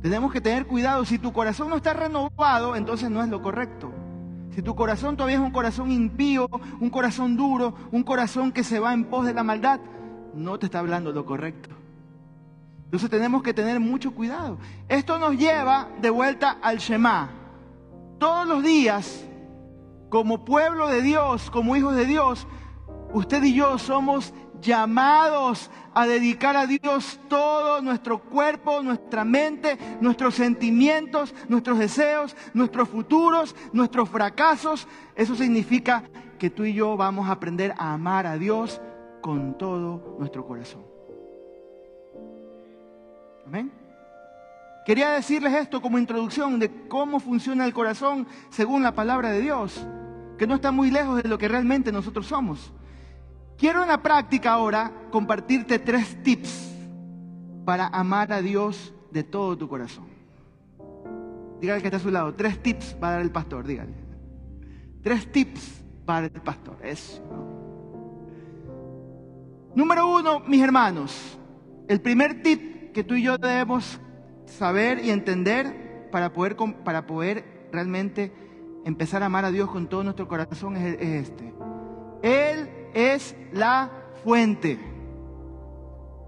Tenemos 0.03 0.33
que 0.33 0.41
tener 0.41 0.67
cuidado. 0.67 1.05
Si 1.05 1.19
tu 1.19 1.33
corazón 1.33 1.69
no 1.69 1.77
está 1.77 1.93
renovado, 1.93 2.77
entonces 2.77 3.11
no 3.11 3.23
es 3.23 3.29
lo 3.29 3.43
correcto. 3.43 3.93
Si 4.55 4.63
tu 4.63 4.75
corazón 4.75 5.17
todavía 5.17 5.37
es 5.37 5.43
un 5.43 5.51
corazón 5.51 5.91
impío, 5.91 6.49
un 6.81 6.91
corazón 6.91 7.37
duro, 7.37 7.75
un 7.93 8.03
corazón 8.03 8.53
que 8.53 8.65
se 8.65 8.81
va 8.81 8.93
en 8.93 9.05
pos 9.05 9.27
de 9.27 9.35
la 9.35 9.45
maldad, 9.45 9.81
no 10.35 10.59
te 10.59 10.67
está 10.67 10.79
hablando 10.79 11.13
lo 11.13 11.25
correcto. 11.25 11.71
Entonces 12.85 13.11
tenemos 13.11 13.43
que 13.43 13.53
tener 13.53 13.79
mucho 13.81 14.15
cuidado. 14.15 14.59
Esto 14.89 15.19
nos 15.19 15.37
lleva 15.37 15.89
de 16.01 16.11
vuelta 16.11 16.59
al 16.63 16.79
Shema. 16.79 17.31
Todos 18.19 18.49
los 18.49 18.63
días, 18.63 19.28
como 20.09 20.45
pueblo 20.45 20.89
de 20.89 21.03
Dios, 21.03 21.51
como 21.51 21.77
hijos 21.77 21.95
de 21.97 22.07
Dios, 22.07 22.47
usted 23.13 23.43
y 23.43 23.55
yo 23.55 23.79
somos 23.79 24.33
llamados 24.61 25.71
a 25.95 26.07
dedicar 26.07 26.57
a 26.57 26.67
Dios 26.67 27.21
todo 27.29 27.81
nuestro 27.81 28.19
cuerpo, 28.19 28.83
nuestra 28.83 29.25
mente, 29.25 29.79
nuestros 30.01 30.35
sentimientos, 30.35 31.35
nuestros 31.49 31.79
deseos, 31.79 32.37
nuestros 32.55 32.89
futuros, 32.89 33.55
nuestros 33.73 34.09
fracasos. 34.09 34.87
Eso 35.15 35.35
significa 35.35 36.05
que 36.39 36.51
tú 36.51 36.65
y 36.65 36.73
yo 36.73 36.97
vamos 36.97 37.29
a 37.29 37.33
aprender 37.33 37.75
a 37.79 37.93
amar 37.93 38.27
a 38.27 38.37
Dios 38.37 38.81
con 39.21 39.57
todo 39.59 40.17
nuestro 40.19 40.47
corazón. 40.47 40.85
Amén. 43.47 43.73
Quería 44.85 45.11
decirles 45.11 45.53
esto 45.55 45.83
como 45.83 45.99
introducción 45.99 46.59
de 46.59 46.89
cómo 46.89 47.21
funciona 47.21 47.67
el 47.67 47.75
corazón 47.75 48.27
según 48.51 48.83
la 48.83 48.93
palabra 48.93 49.31
de 49.31 49.41
Dios, 49.41 49.87
que 50.39 50.47
no 50.47 50.55
está 50.55 50.71
muy 50.71 50.91
lejos 50.91 51.23
de 51.23 51.29
lo 51.29 51.37
que 51.37 51.49
realmente 51.49 51.93
nosotros 51.93 52.27
somos. 52.27 52.73
Quiero 53.59 53.83
en 53.83 53.89
la 53.89 54.03
práctica 54.03 54.53
ahora 54.53 54.93
compartirte 55.11 55.81
tres 55.81 56.23
tips 56.23 56.73
para 57.65 57.89
amar 57.89 58.33
a 58.33 58.41
Dios 58.41 58.95
de 59.11 59.25
todo 59.25 59.59
tu 59.59 59.69
corazón. 59.69 60.07
Dígale 61.61 61.81
que 61.81 61.89
está 61.89 61.97
a 61.97 62.01
su 62.01 62.11
lado. 62.11 62.35
Tres 62.35 62.63
tips 62.63 62.95
para 62.95 63.15
dar 63.15 63.23
el 63.23 63.33
pastor, 63.33 63.67
dígale. 63.67 63.95
Tres 65.03 65.31
tips 65.33 65.83
para 66.07 66.27
el 66.27 66.41
pastor. 66.41 66.77
Eso. 66.85 67.21
Número 69.75 70.07
uno, 70.07 70.41
mis 70.41 70.63
hermanos. 70.63 71.39
El 71.89 72.01
primer 72.01 72.43
tip 72.43 72.93
que 72.93 73.03
tú 73.03 73.15
y 73.15 73.23
yo 73.25 73.39
debemos 73.39 74.01
saber 74.47 75.05
y 75.05 75.11
entender 75.11 76.09
para 76.13 76.33
poder, 76.33 76.57
para 76.85 77.07
poder 77.07 77.69
realmente 77.73 78.33
empezar 78.89 79.23
a 79.23 79.27
amar 79.27 79.45
a 79.45 79.51
Dios 79.51 79.71
con 79.71 79.87
todo 79.87 80.03
nuestro 80.03 80.27
corazón 80.27 80.77
es, 80.77 80.99
es 80.99 81.29
este. 81.29 81.53
Él 82.23 82.71
es 82.95 83.37
la 83.53 83.91
fuente. 84.25 84.79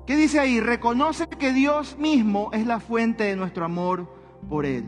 ¿Qué 0.07 0.15
dice 0.15 0.39
ahí? 0.39 0.61
Reconoce 0.61 1.27
que 1.27 1.53
Dios 1.53 1.97
mismo 1.99 2.51
es 2.53 2.67
la 2.67 2.79
fuente 2.79 3.25
de 3.25 3.37
nuestro 3.37 3.65
amor 3.65 4.07
por 4.49 4.67
Él. 4.67 4.85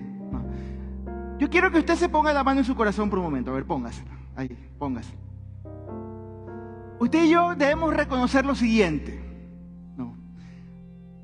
Yo 1.38 1.49
quiero 1.49 1.71
que 1.71 1.79
usted 1.79 1.97
se 1.97 2.09
ponga 2.09 2.33
la 2.33 2.45
mano 2.45 2.61
en 2.61 2.67
su 2.67 2.76
corazón 2.76 3.09
por 3.09 3.19
un 3.19 3.25
momento. 3.25 3.50
A 3.50 3.55
ver, 3.55 3.64
póngase. 3.64 4.05
Ahí, 4.37 4.57
póngase. 4.79 5.14
Usted 7.00 7.25
y 7.25 7.31
yo 7.31 7.55
debemos 7.55 7.95
reconocer 7.95 8.45
lo 8.45 8.55
siguiente. 8.55 9.19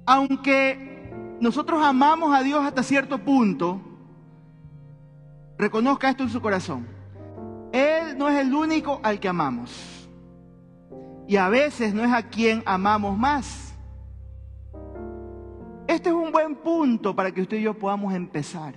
Aunque 0.07 1.37
nosotros 1.41 1.85
amamos 1.85 2.35
a 2.35 2.43
Dios 2.43 2.65
hasta 2.65 2.83
cierto 2.83 3.19
punto, 3.19 3.81
reconozca 5.59 6.09
esto 6.09 6.23
en 6.23 6.31
su 6.31 6.41
corazón. 6.41 6.87
Él 7.73 8.17
no 8.17 8.29
es 8.29 8.39
el 8.39 8.55
único 8.55 9.01
al 9.03 9.21
que 9.21 9.29
amamos 9.29 10.09
y 11.27 11.37
a 11.37 11.49
veces 11.51 11.93
no 11.93 12.03
es 12.05 12.13
a 12.13 12.23
quien 12.23 12.63
amamos 12.65 13.19
más. 13.19 13.75
Este 15.87 16.09
es 16.09 16.15
un 16.15 16.33
buen 16.33 16.55
punto 16.57 17.15
para 17.15 17.31
que 17.33 17.43
usted 17.43 17.59
y 17.59 17.63
yo 17.63 17.75
podamos 17.75 18.15
empezar. 18.15 18.75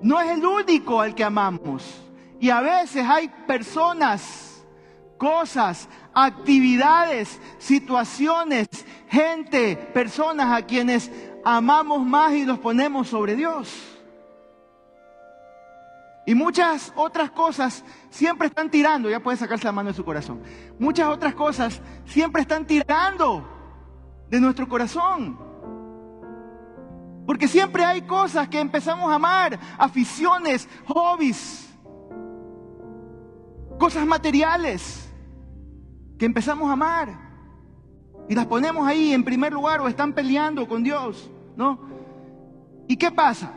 No 0.00 0.20
es 0.20 0.30
el 0.30 0.44
único 0.44 1.00
al 1.00 1.14
que 1.14 1.24
amamos. 1.24 2.02
Y 2.40 2.50
a 2.50 2.60
veces 2.60 3.04
hay 3.06 3.28
personas, 3.46 4.64
cosas, 5.18 5.88
actividades, 6.14 7.40
situaciones, 7.58 8.68
gente, 9.08 9.76
personas 9.92 10.56
a 10.56 10.64
quienes 10.64 11.10
amamos 11.44 12.06
más 12.06 12.32
y 12.34 12.44
los 12.44 12.58
ponemos 12.58 13.08
sobre 13.08 13.34
Dios. 13.34 13.97
Y 16.28 16.34
muchas 16.34 16.92
otras 16.94 17.30
cosas 17.30 17.82
siempre 18.10 18.48
están 18.48 18.70
tirando, 18.70 19.08
ya 19.08 19.18
puede 19.18 19.38
sacarse 19.38 19.64
la 19.64 19.72
mano 19.72 19.88
de 19.88 19.94
su 19.94 20.04
corazón. 20.04 20.42
Muchas 20.78 21.08
otras 21.08 21.34
cosas 21.34 21.80
siempre 22.04 22.42
están 22.42 22.66
tirando 22.66 23.48
de 24.28 24.38
nuestro 24.38 24.68
corazón. 24.68 25.38
Porque 27.26 27.48
siempre 27.48 27.82
hay 27.82 28.02
cosas 28.02 28.46
que 28.46 28.60
empezamos 28.60 29.10
a 29.10 29.14
amar, 29.14 29.58
aficiones, 29.78 30.68
hobbies, 30.84 31.74
cosas 33.78 34.04
materiales 34.04 35.10
que 36.18 36.26
empezamos 36.26 36.68
a 36.68 36.74
amar. 36.74 37.08
Y 38.28 38.34
las 38.34 38.44
ponemos 38.44 38.86
ahí 38.86 39.14
en 39.14 39.24
primer 39.24 39.50
lugar 39.50 39.80
o 39.80 39.88
están 39.88 40.12
peleando 40.12 40.68
con 40.68 40.82
Dios, 40.82 41.30
¿no? 41.56 41.80
¿Y 42.86 42.98
qué 42.98 43.10
pasa? 43.10 43.50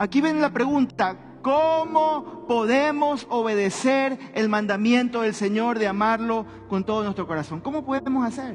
Aquí 0.00 0.20
viene 0.20 0.40
la 0.40 0.50
pregunta, 0.52 1.16
¿Cómo 1.48 2.44
podemos 2.46 3.26
obedecer 3.30 4.18
el 4.34 4.50
mandamiento 4.50 5.22
del 5.22 5.32
Señor 5.32 5.78
de 5.78 5.88
amarlo 5.88 6.44
con 6.68 6.84
todo 6.84 7.02
nuestro 7.02 7.26
corazón? 7.26 7.62
¿Cómo 7.62 7.86
podemos 7.86 8.26
hacer? 8.26 8.54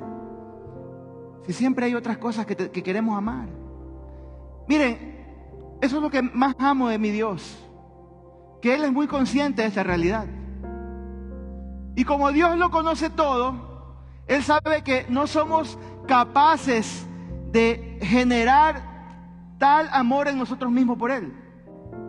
Si 1.48 1.54
siempre 1.54 1.88
hay 1.88 1.96
otras 1.96 2.20
cosas 2.20 2.46
que, 2.46 2.56
queremos 2.56 3.18
amar. 3.18 3.50
Miren, 4.68 5.26
eso 5.82 5.96
es 5.96 6.04
lo 6.04 6.12
que 6.12 6.22
más 6.22 6.54
amo 6.60 6.88
de 6.88 7.00
mi 7.00 7.10
Dios, 7.10 7.58
que 8.62 8.76
Él 8.76 8.84
es 8.84 8.92
muy 8.92 9.08
consciente 9.08 9.64
de 9.64 9.70
esta 9.70 9.82
realidad. 9.82 10.28
Y 11.96 12.04
como 12.04 12.32
Dios 12.32 12.56
lo 12.60 12.70
conoce 12.70 13.10
todo, 13.10 13.98
Él 14.28 14.44
sabe 14.44 14.84
que 14.84 15.08
no 15.10 15.26
somos 15.26 15.80
capaces 16.08 17.08
de 17.52 17.98
generar 18.04 18.84
tal 19.58 19.90
amor 19.92 20.28
en 20.28 20.38
nosotros 20.38 20.72
mismos 20.72 21.00
por 21.00 21.10
Él. 21.10 21.43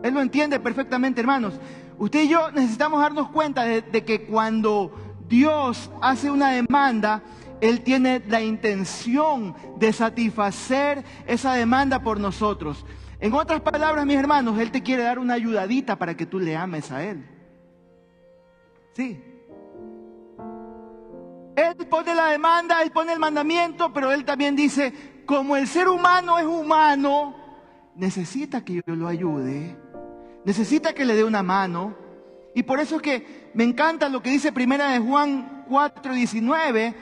Él 0.04 0.12
lo 0.12 0.20
entiende 0.20 0.60
perfectamente, 0.60 1.22
hermanos. 1.22 1.54
Usted 1.96 2.24
y 2.24 2.28
yo 2.28 2.50
necesitamos 2.50 3.00
darnos 3.00 3.30
cuenta 3.30 3.64
de, 3.64 4.04
que 4.04 4.26
cuando 4.26 4.92
Dios 5.30 5.90
hace 6.02 6.30
una 6.30 6.50
demanda, 6.50 7.22
Él 7.62 7.80
tiene 7.80 8.22
la 8.28 8.42
intención 8.42 9.56
de 9.78 9.94
satisfacer 9.94 11.02
esa 11.26 11.54
demanda 11.54 12.02
por 12.02 12.20
nosotros. 12.20 12.84
En 13.18 13.32
otras 13.32 13.62
palabras, 13.62 14.04
mis 14.04 14.18
hermanos, 14.18 14.58
Él 14.58 14.70
te 14.70 14.82
quiere 14.82 15.04
dar 15.04 15.18
una 15.18 15.32
ayudadita 15.32 15.96
para 15.96 16.14
que 16.14 16.26
tú 16.26 16.38
le 16.38 16.54
ames 16.54 16.92
a 16.92 17.02
Él. 17.02 17.26
Sí. 18.92 19.24
Él 21.56 21.76
pone 21.88 22.14
la 22.14 22.26
demanda, 22.26 22.82
Él 22.82 22.90
pone 22.90 23.14
el 23.14 23.18
mandamiento, 23.18 23.90
pero 23.94 24.12
Él 24.12 24.26
también 24.26 24.54
dice, 24.54 25.22
como 25.24 25.56
el 25.56 25.66
ser 25.66 25.88
humano 25.88 26.38
es 26.38 26.44
humano, 26.44 27.34
necesita 27.96 28.62
que 28.62 28.82
yo 28.86 28.94
lo 28.94 29.08
ayude, 29.08 29.82
necesita 30.44 30.92
que 30.92 31.04
le 31.04 31.14
dé 31.14 31.24
una 31.24 31.42
mano. 31.42 31.96
Y 32.54 32.62
por 32.62 32.80
eso 32.80 32.96
es 32.96 33.02
que 33.02 33.50
me 33.54 33.64
encanta 33.64 34.08
lo 34.08 34.22
que 34.22 34.30
dice 34.30 34.52
Primera 34.52 34.90
de 34.90 35.00
Juan 35.00 35.64
4:19, 35.68 36.94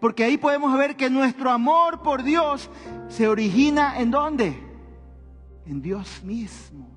porque 0.00 0.24
ahí 0.24 0.36
podemos 0.36 0.76
ver 0.76 0.96
que 0.96 1.10
nuestro 1.10 1.50
amor 1.50 2.02
por 2.02 2.22
Dios 2.22 2.70
se 3.08 3.28
origina 3.28 3.98
en 3.98 4.10
dónde? 4.10 4.62
En 5.66 5.80
Dios 5.80 6.22
mismo. 6.24 6.96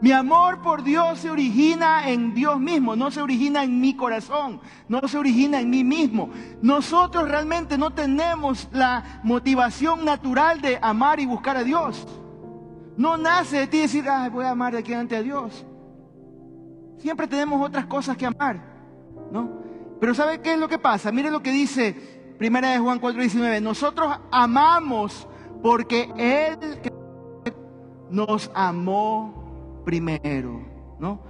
Mi 0.00 0.12
amor 0.12 0.60
por 0.60 0.82
Dios 0.82 1.20
se 1.20 1.30
origina 1.30 2.10
en 2.10 2.34
Dios 2.34 2.60
mismo, 2.60 2.94
no 2.96 3.10
se 3.10 3.22
origina 3.22 3.64
en 3.64 3.80
mi 3.80 3.96
corazón, 3.96 4.60
no 4.88 5.08
se 5.08 5.16
origina 5.16 5.58
en 5.58 5.70
mí 5.70 5.84
mismo. 5.84 6.30
Nosotros 6.60 7.26
realmente 7.28 7.78
no 7.78 7.90
tenemos 7.90 8.68
la 8.72 9.20
motivación 9.24 10.04
natural 10.04 10.60
de 10.60 10.78
amar 10.82 11.18
y 11.18 11.24
buscar 11.24 11.56
a 11.56 11.64
Dios. 11.64 12.06
No 12.96 13.16
nace 13.16 13.58
de 13.60 13.66
ti 13.66 13.80
decir, 13.80 14.04
voy 14.32 14.44
a 14.44 14.50
amar 14.50 14.72
de 14.72 14.78
aquí 14.78 14.94
ante 14.94 15.16
a 15.16 15.22
Dios. 15.22 15.66
Siempre 16.98 17.26
tenemos 17.26 17.64
otras 17.64 17.86
cosas 17.86 18.16
que 18.16 18.26
amar, 18.26 18.62
¿no? 19.30 19.60
Pero 20.00 20.14
¿sabe 20.14 20.40
qué 20.40 20.54
es 20.54 20.58
lo 20.58 20.68
que 20.68 20.78
pasa? 20.78 21.12
Mire 21.12 21.30
lo 21.30 21.42
que 21.42 21.50
dice 21.50 21.94
Primera 22.38 22.70
de 22.70 22.78
Juan 22.78 23.00
4:19. 23.00 23.60
Nosotros 23.62 24.14
amamos 24.30 25.26
porque 25.62 26.10
Él 26.16 26.58
nos 28.10 28.50
amó 28.54 29.82
primero, 29.84 30.60
¿no? 30.98 31.20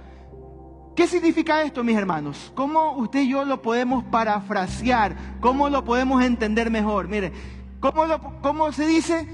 ¿Qué 0.95 1.07
significa 1.07 1.61
esto, 1.61 1.83
mis 1.83 1.95
hermanos? 1.95 2.51
¿Cómo 2.55 2.93
usted 2.93 3.21
y 3.21 3.29
yo 3.29 3.45
lo 3.45 3.61
podemos 3.61 4.03
parafrasear? 4.05 5.15
¿Cómo 5.39 5.69
lo 5.69 5.83
podemos 5.83 6.23
entender 6.23 6.71
mejor? 6.71 7.07
Mire, 7.07 7.31
¿cómo, 7.79 8.05
cómo 8.41 8.71
se 8.71 8.87
dice? 8.87 9.27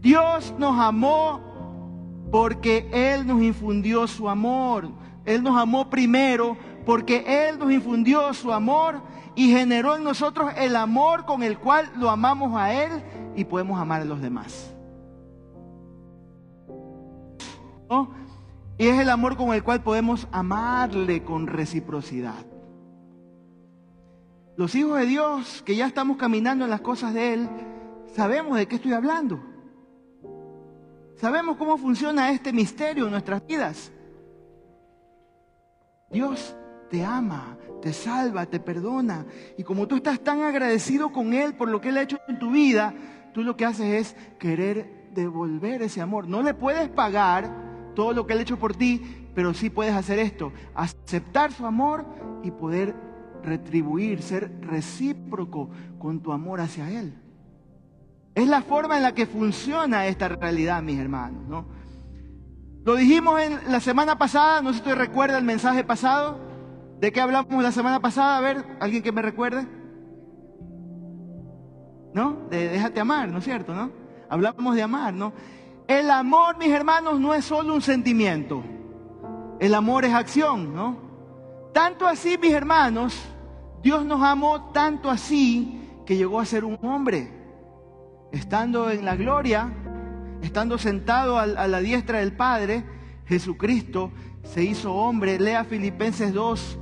Dios 0.00 0.54
nos 0.58 0.78
amó 0.78 1.53
porque 2.34 2.88
Él 2.90 3.28
nos 3.28 3.40
infundió 3.40 4.08
su 4.08 4.28
amor. 4.28 4.88
Él 5.24 5.40
nos 5.40 5.56
amó 5.56 5.88
primero 5.88 6.56
porque 6.84 7.48
Él 7.48 7.60
nos 7.60 7.70
infundió 7.70 8.34
su 8.34 8.52
amor 8.52 9.00
y 9.36 9.52
generó 9.52 9.94
en 9.94 10.02
nosotros 10.02 10.50
el 10.56 10.74
amor 10.74 11.26
con 11.26 11.44
el 11.44 11.60
cual 11.60 11.92
lo 11.96 12.10
amamos 12.10 12.56
a 12.56 12.74
Él 12.74 12.90
y 13.36 13.44
podemos 13.44 13.80
amar 13.80 14.02
a 14.02 14.04
los 14.04 14.20
demás. 14.20 14.74
¿No? 17.88 18.10
Y 18.78 18.88
es 18.88 18.98
el 18.98 19.10
amor 19.10 19.36
con 19.36 19.54
el 19.54 19.62
cual 19.62 19.84
podemos 19.84 20.26
amarle 20.32 21.22
con 21.22 21.46
reciprocidad. 21.46 22.44
Los 24.56 24.74
hijos 24.74 24.98
de 24.98 25.06
Dios 25.06 25.62
que 25.64 25.76
ya 25.76 25.86
estamos 25.86 26.16
caminando 26.16 26.64
en 26.64 26.70
las 26.70 26.80
cosas 26.80 27.14
de 27.14 27.34
Él, 27.34 27.48
sabemos 28.16 28.58
de 28.58 28.66
qué 28.66 28.74
estoy 28.74 28.92
hablando. 28.92 29.53
Sabemos 31.16 31.56
cómo 31.56 31.76
funciona 31.78 32.30
este 32.30 32.52
misterio 32.52 33.04
en 33.04 33.12
nuestras 33.12 33.46
vidas. 33.46 33.92
Dios 36.10 36.56
te 36.90 37.04
ama, 37.04 37.56
te 37.80 37.92
salva, 37.92 38.46
te 38.46 38.60
perdona. 38.60 39.26
Y 39.56 39.62
como 39.62 39.86
tú 39.86 39.96
estás 39.96 40.20
tan 40.20 40.42
agradecido 40.42 41.12
con 41.12 41.32
Él 41.34 41.54
por 41.54 41.68
lo 41.68 41.80
que 41.80 41.88
Él 41.90 41.98
ha 41.98 42.02
hecho 42.02 42.18
en 42.28 42.38
tu 42.38 42.50
vida, 42.50 42.94
tú 43.32 43.42
lo 43.42 43.56
que 43.56 43.64
haces 43.64 44.14
es 44.14 44.16
querer 44.38 45.10
devolver 45.12 45.82
ese 45.82 46.00
amor. 46.00 46.28
No 46.28 46.42
le 46.42 46.54
puedes 46.54 46.88
pagar 46.88 47.92
todo 47.94 48.12
lo 48.12 48.26
que 48.26 48.32
Él 48.32 48.40
ha 48.40 48.42
hecho 48.42 48.58
por 48.58 48.74
ti, 48.74 49.02
pero 49.34 49.54
sí 49.54 49.70
puedes 49.70 49.94
hacer 49.94 50.18
esto, 50.18 50.52
aceptar 50.74 51.52
su 51.52 51.66
amor 51.66 52.04
y 52.42 52.50
poder 52.50 52.94
retribuir, 53.42 54.22
ser 54.22 54.60
recíproco 54.60 55.70
con 55.98 56.20
tu 56.20 56.32
amor 56.32 56.60
hacia 56.60 56.90
Él. 56.90 57.23
Es 58.34 58.48
la 58.48 58.62
forma 58.62 58.96
en 58.96 59.02
la 59.02 59.14
que 59.14 59.26
funciona 59.26 60.06
esta 60.06 60.28
realidad, 60.28 60.82
mis 60.82 60.98
hermanos, 60.98 61.46
¿no? 61.48 61.66
Lo 62.84 62.96
dijimos 62.96 63.40
en 63.40 63.72
la 63.72 63.80
semana 63.80 64.18
pasada, 64.18 64.60
no 64.60 64.70
sé 64.70 64.74
si 64.74 64.80
usted 64.80 64.96
recuerda 64.96 65.38
el 65.38 65.44
mensaje 65.44 65.84
pasado. 65.84 66.38
¿De 67.00 67.12
qué 67.12 67.20
hablamos 67.20 67.62
la 67.62 67.72
semana 67.72 68.00
pasada? 68.00 68.36
A 68.36 68.40
ver, 68.40 68.64
¿alguien 68.80 69.02
que 69.02 69.12
me 69.12 69.22
recuerde? 69.22 69.66
¿No? 72.12 72.46
De 72.50 72.68
déjate 72.68 73.00
amar, 73.00 73.28
¿no 73.28 73.38
es 73.38 73.44
cierto? 73.44 73.74
¿No? 73.74 73.90
Hablamos 74.28 74.74
de 74.74 74.82
amar, 74.82 75.14
¿no? 75.14 75.32
El 75.86 76.10
amor, 76.10 76.58
mis 76.58 76.70
hermanos, 76.70 77.20
no 77.20 77.34
es 77.34 77.44
solo 77.44 77.74
un 77.74 77.82
sentimiento. 77.82 78.62
El 79.60 79.74
amor 79.74 80.04
es 80.04 80.12
acción, 80.12 80.74
¿no? 80.74 80.98
Tanto 81.72 82.06
así, 82.06 82.36
mis 82.38 82.52
hermanos, 82.52 83.18
Dios 83.82 84.04
nos 84.04 84.22
amó 84.22 84.72
tanto 84.72 85.10
así 85.10 85.80
que 86.04 86.16
llegó 86.16 86.40
a 86.40 86.44
ser 86.44 86.64
un 86.64 86.78
hombre. 86.82 87.43
Estando 88.34 88.90
en 88.90 89.04
la 89.04 89.14
gloria, 89.14 89.72
estando 90.42 90.76
sentado 90.76 91.38
a 91.38 91.46
la 91.46 91.78
diestra 91.78 92.18
del 92.18 92.32
Padre, 92.32 92.82
Jesucristo 93.26 94.10
se 94.42 94.64
hizo 94.64 94.92
hombre. 94.92 95.38
Lea 95.38 95.62
Filipenses 95.62 96.34
2, 96.34 96.78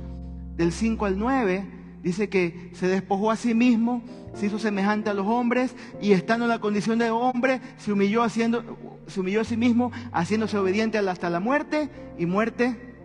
del 0.57 0.71
5 0.71 1.05
al 1.05 1.19
9. 1.19 1.69
Dice 2.01 2.27
que 2.27 2.71
se 2.73 2.87
despojó 2.87 3.29
a 3.29 3.35
sí 3.35 3.53
mismo, 3.53 4.01
se 4.33 4.47
hizo 4.47 4.57
semejante 4.57 5.11
a 5.11 5.13
los 5.13 5.27
hombres 5.27 5.75
y 6.01 6.13
estando 6.13 6.45
en 6.45 6.49
la 6.49 6.57
condición 6.57 6.97
de 6.97 7.11
hombre, 7.11 7.61
se 7.77 7.93
humilló, 7.93 8.23
haciendo, 8.23 8.63
se 9.05 9.19
humilló 9.19 9.41
a 9.41 9.45
sí 9.45 9.55
mismo, 9.55 9.91
haciéndose 10.11 10.57
obediente 10.57 10.97
hasta 10.97 11.29
la 11.29 11.39
muerte 11.39 11.91
y 12.17 12.25
muerte 12.25 12.95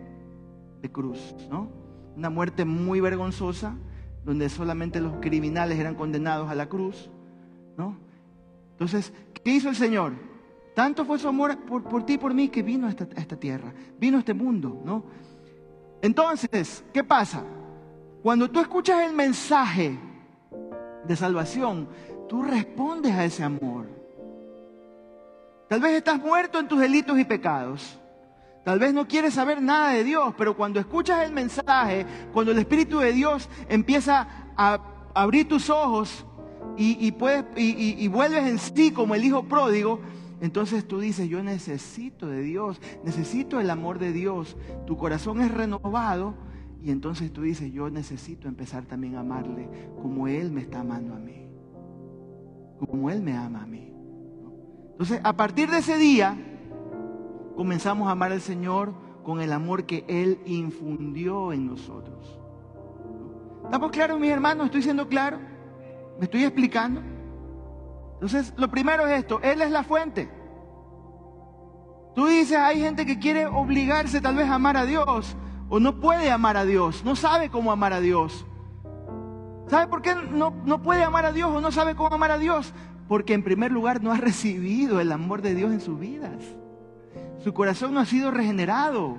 de 0.81 0.91
cruz, 0.91 1.35
¿no? 1.51 1.69
Una 2.17 2.31
muerte 2.31 2.65
muy 2.65 2.99
vergonzosa, 2.99 3.75
donde 4.25 4.49
solamente 4.49 5.01
los 5.01 5.17
criminales 5.17 5.77
eran 5.77 5.93
condenados 5.93 6.49
a 6.49 6.55
la 6.55 6.67
cruz, 6.67 7.11
¿no? 7.77 8.08
Entonces, 8.79 9.11
¿qué 9.43 9.51
hizo 9.51 9.67
el 9.67 9.75
Señor? 9.75 10.13
Tanto 10.73 11.03
fue 11.03 11.19
su 11.19 11.27
amor 11.27 11.57
por, 11.65 12.05
ti 12.05 12.13
y 12.13 12.17
por 12.17 12.33
mí 12.33 12.47
que 12.47 12.63
vino 12.63 12.87
a 12.87 12.89
esta, 12.89 13.05
a 13.13 13.19
esta 13.19 13.35
tierra, 13.35 13.73
vino 13.99 14.15
a 14.15 14.19
este 14.21 14.33
mundo, 14.33 14.81
¿no? 14.85 15.03
Entonces, 16.01 16.85
¿qué 16.93 17.03
pasa? 17.03 17.43
Cuando 18.23 18.49
tú 18.49 18.61
escuchas 18.61 19.01
el 19.01 19.13
mensaje 19.13 19.99
de 21.03 21.15
salvación, 21.17 21.89
tú 22.29 22.41
respondes 22.41 23.13
a 23.13 23.25
ese 23.25 23.43
amor. 23.43 23.87
Tal 25.67 25.81
vez 25.81 25.97
estás 25.97 26.17
muerto 26.17 26.57
en 26.57 26.69
tus 26.69 26.79
delitos 26.79 27.19
y 27.19 27.25
pecados. 27.25 27.99
Tal 28.63 28.79
vez 28.79 28.93
no 28.93 29.09
quieres 29.09 29.33
saber 29.33 29.61
nada 29.61 29.89
de 29.89 30.05
Dios, 30.05 30.33
pero 30.37 30.55
cuando 30.55 30.79
escuchas 30.79 31.25
el 31.25 31.33
mensaje, 31.33 32.05
cuando 32.31 32.53
el 32.53 32.59
Espíritu 32.59 32.99
de 32.99 33.11
Dios 33.11 33.49
empieza 33.67 34.25
a 34.55 34.79
abrir 35.13 35.49
tus 35.49 35.69
ojos 35.69 36.25
y, 36.77 37.11
puedes, 37.11 37.43
y, 37.57 38.07
vuelves 38.07 38.47
en 38.47 38.57
sí 38.57 38.91
como 38.91 39.15
el 39.15 39.25
hijo 39.25 39.43
pródigo, 39.43 39.99
entonces 40.41 40.87
tú 40.87 40.99
dices, 40.99 41.27
yo 41.27 41.43
necesito 41.43 42.27
de 42.27 42.41
Dios, 42.41 42.79
necesito 43.03 43.59
el 43.59 43.69
amor 43.69 43.99
de 43.99 44.13
Dios. 44.13 44.55
Tu 44.87 44.95
corazón 44.95 45.41
es 45.41 45.51
renovado 45.51 46.35
y 46.81 46.91
entonces 46.91 47.33
tú 47.33 47.41
dices, 47.41 47.73
yo 47.73 47.89
necesito 47.89 48.47
empezar 48.47 48.85
también 48.85 49.15
a 49.15 49.19
amarle 49.19 49.69
como 50.01 50.27
Él 50.27 50.51
me 50.51 50.61
está 50.61 50.79
amando 50.79 51.13
a 51.13 51.19
mí. 51.19 51.49
Como 52.79 53.09
Él 53.09 53.21
me 53.21 53.35
ama 53.35 53.63
a 53.63 53.67
mí. 53.67 53.93
Entonces, 54.91 55.19
a 55.23 55.35
partir 55.35 55.69
de 55.69 55.79
ese 55.79 55.97
día, 55.97 56.37
comenzamos 57.57 58.07
a 58.07 58.11
amar 58.11 58.31
al 58.31 58.41
Señor 58.41 58.93
con 59.23 59.41
el 59.41 59.51
amor 59.51 59.85
que 59.85 60.05
Él 60.07 60.39
infundió 60.45 61.51
en 61.51 61.67
nosotros. 61.67 62.39
¿Estamos 63.65 63.91
claros, 63.91 64.19
mis 64.19 64.31
hermanos? 64.31 64.67
¿Estoy 64.67 64.81
siendo 64.81 65.09
claro? 65.09 65.48
¿Me 66.19 66.25
estoy 66.25 66.43
explicando? 66.43 67.01
Entonces, 68.13 68.53
lo 68.57 68.69
primero 68.69 69.07
es 69.07 69.19
esto, 69.19 69.39
Él 69.41 69.61
es 69.61 69.71
la 69.71 69.83
fuente. 69.83 70.29
Tú 72.13 72.27
dices, 72.27 72.57
hay 72.57 72.81
gente 72.81 73.05
que 73.05 73.17
quiere 73.17 73.45
obligarse 73.45 74.19
tal 74.19 74.35
vez 74.35 74.49
a 74.49 74.55
amar 74.55 74.75
a 74.75 74.85
Dios 74.85 75.37
o 75.69 75.79
no 75.79 76.01
puede 76.01 76.29
amar 76.29 76.57
a 76.57 76.65
Dios, 76.65 77.05
no 77.05 77.15
sabe 77.15 77.49
cómo 77.49 77.71
amar 77.71 77.93
a 77.93 78.01
Dios. 78.01 78.45
¿Sabe 79.67 79.87
por 79.87 80.01
qué 80.01 80.15
no, 80.15 80.53
no 80.65 80.81
puede 80.81 81.03
amar 81.03 81.25
a 81.25 81.31
Dios 81.31 81.49
o 81.51 81.61
no 81.61 81.71
sabe 81.71 81.95
cómo 81.95 82.13
amar 82.13 82.31
a 82.31 82.39
Dios? 82.39 82.73
Porque 83.07 83.33
en 83.33 83.43
primer 83.43 83.71
lugar 83.71 84.03
no 84.03 84.11
ha 84.11 84.17
recibido 84.17 84.99
el 84.99 85.11
amor 85.11 85.41
de 85.41 85.55
Dios 85.55 85.71
en 85.71 85.79
sus 85.79 85.97
vidas. 85.97 86.43
Su 87.43 87.53
corazón 87.53 87.93
no 87.93 87.99
ha 87.99 88.05
sido 88.05 88.31
regenerado. 88.31 89.17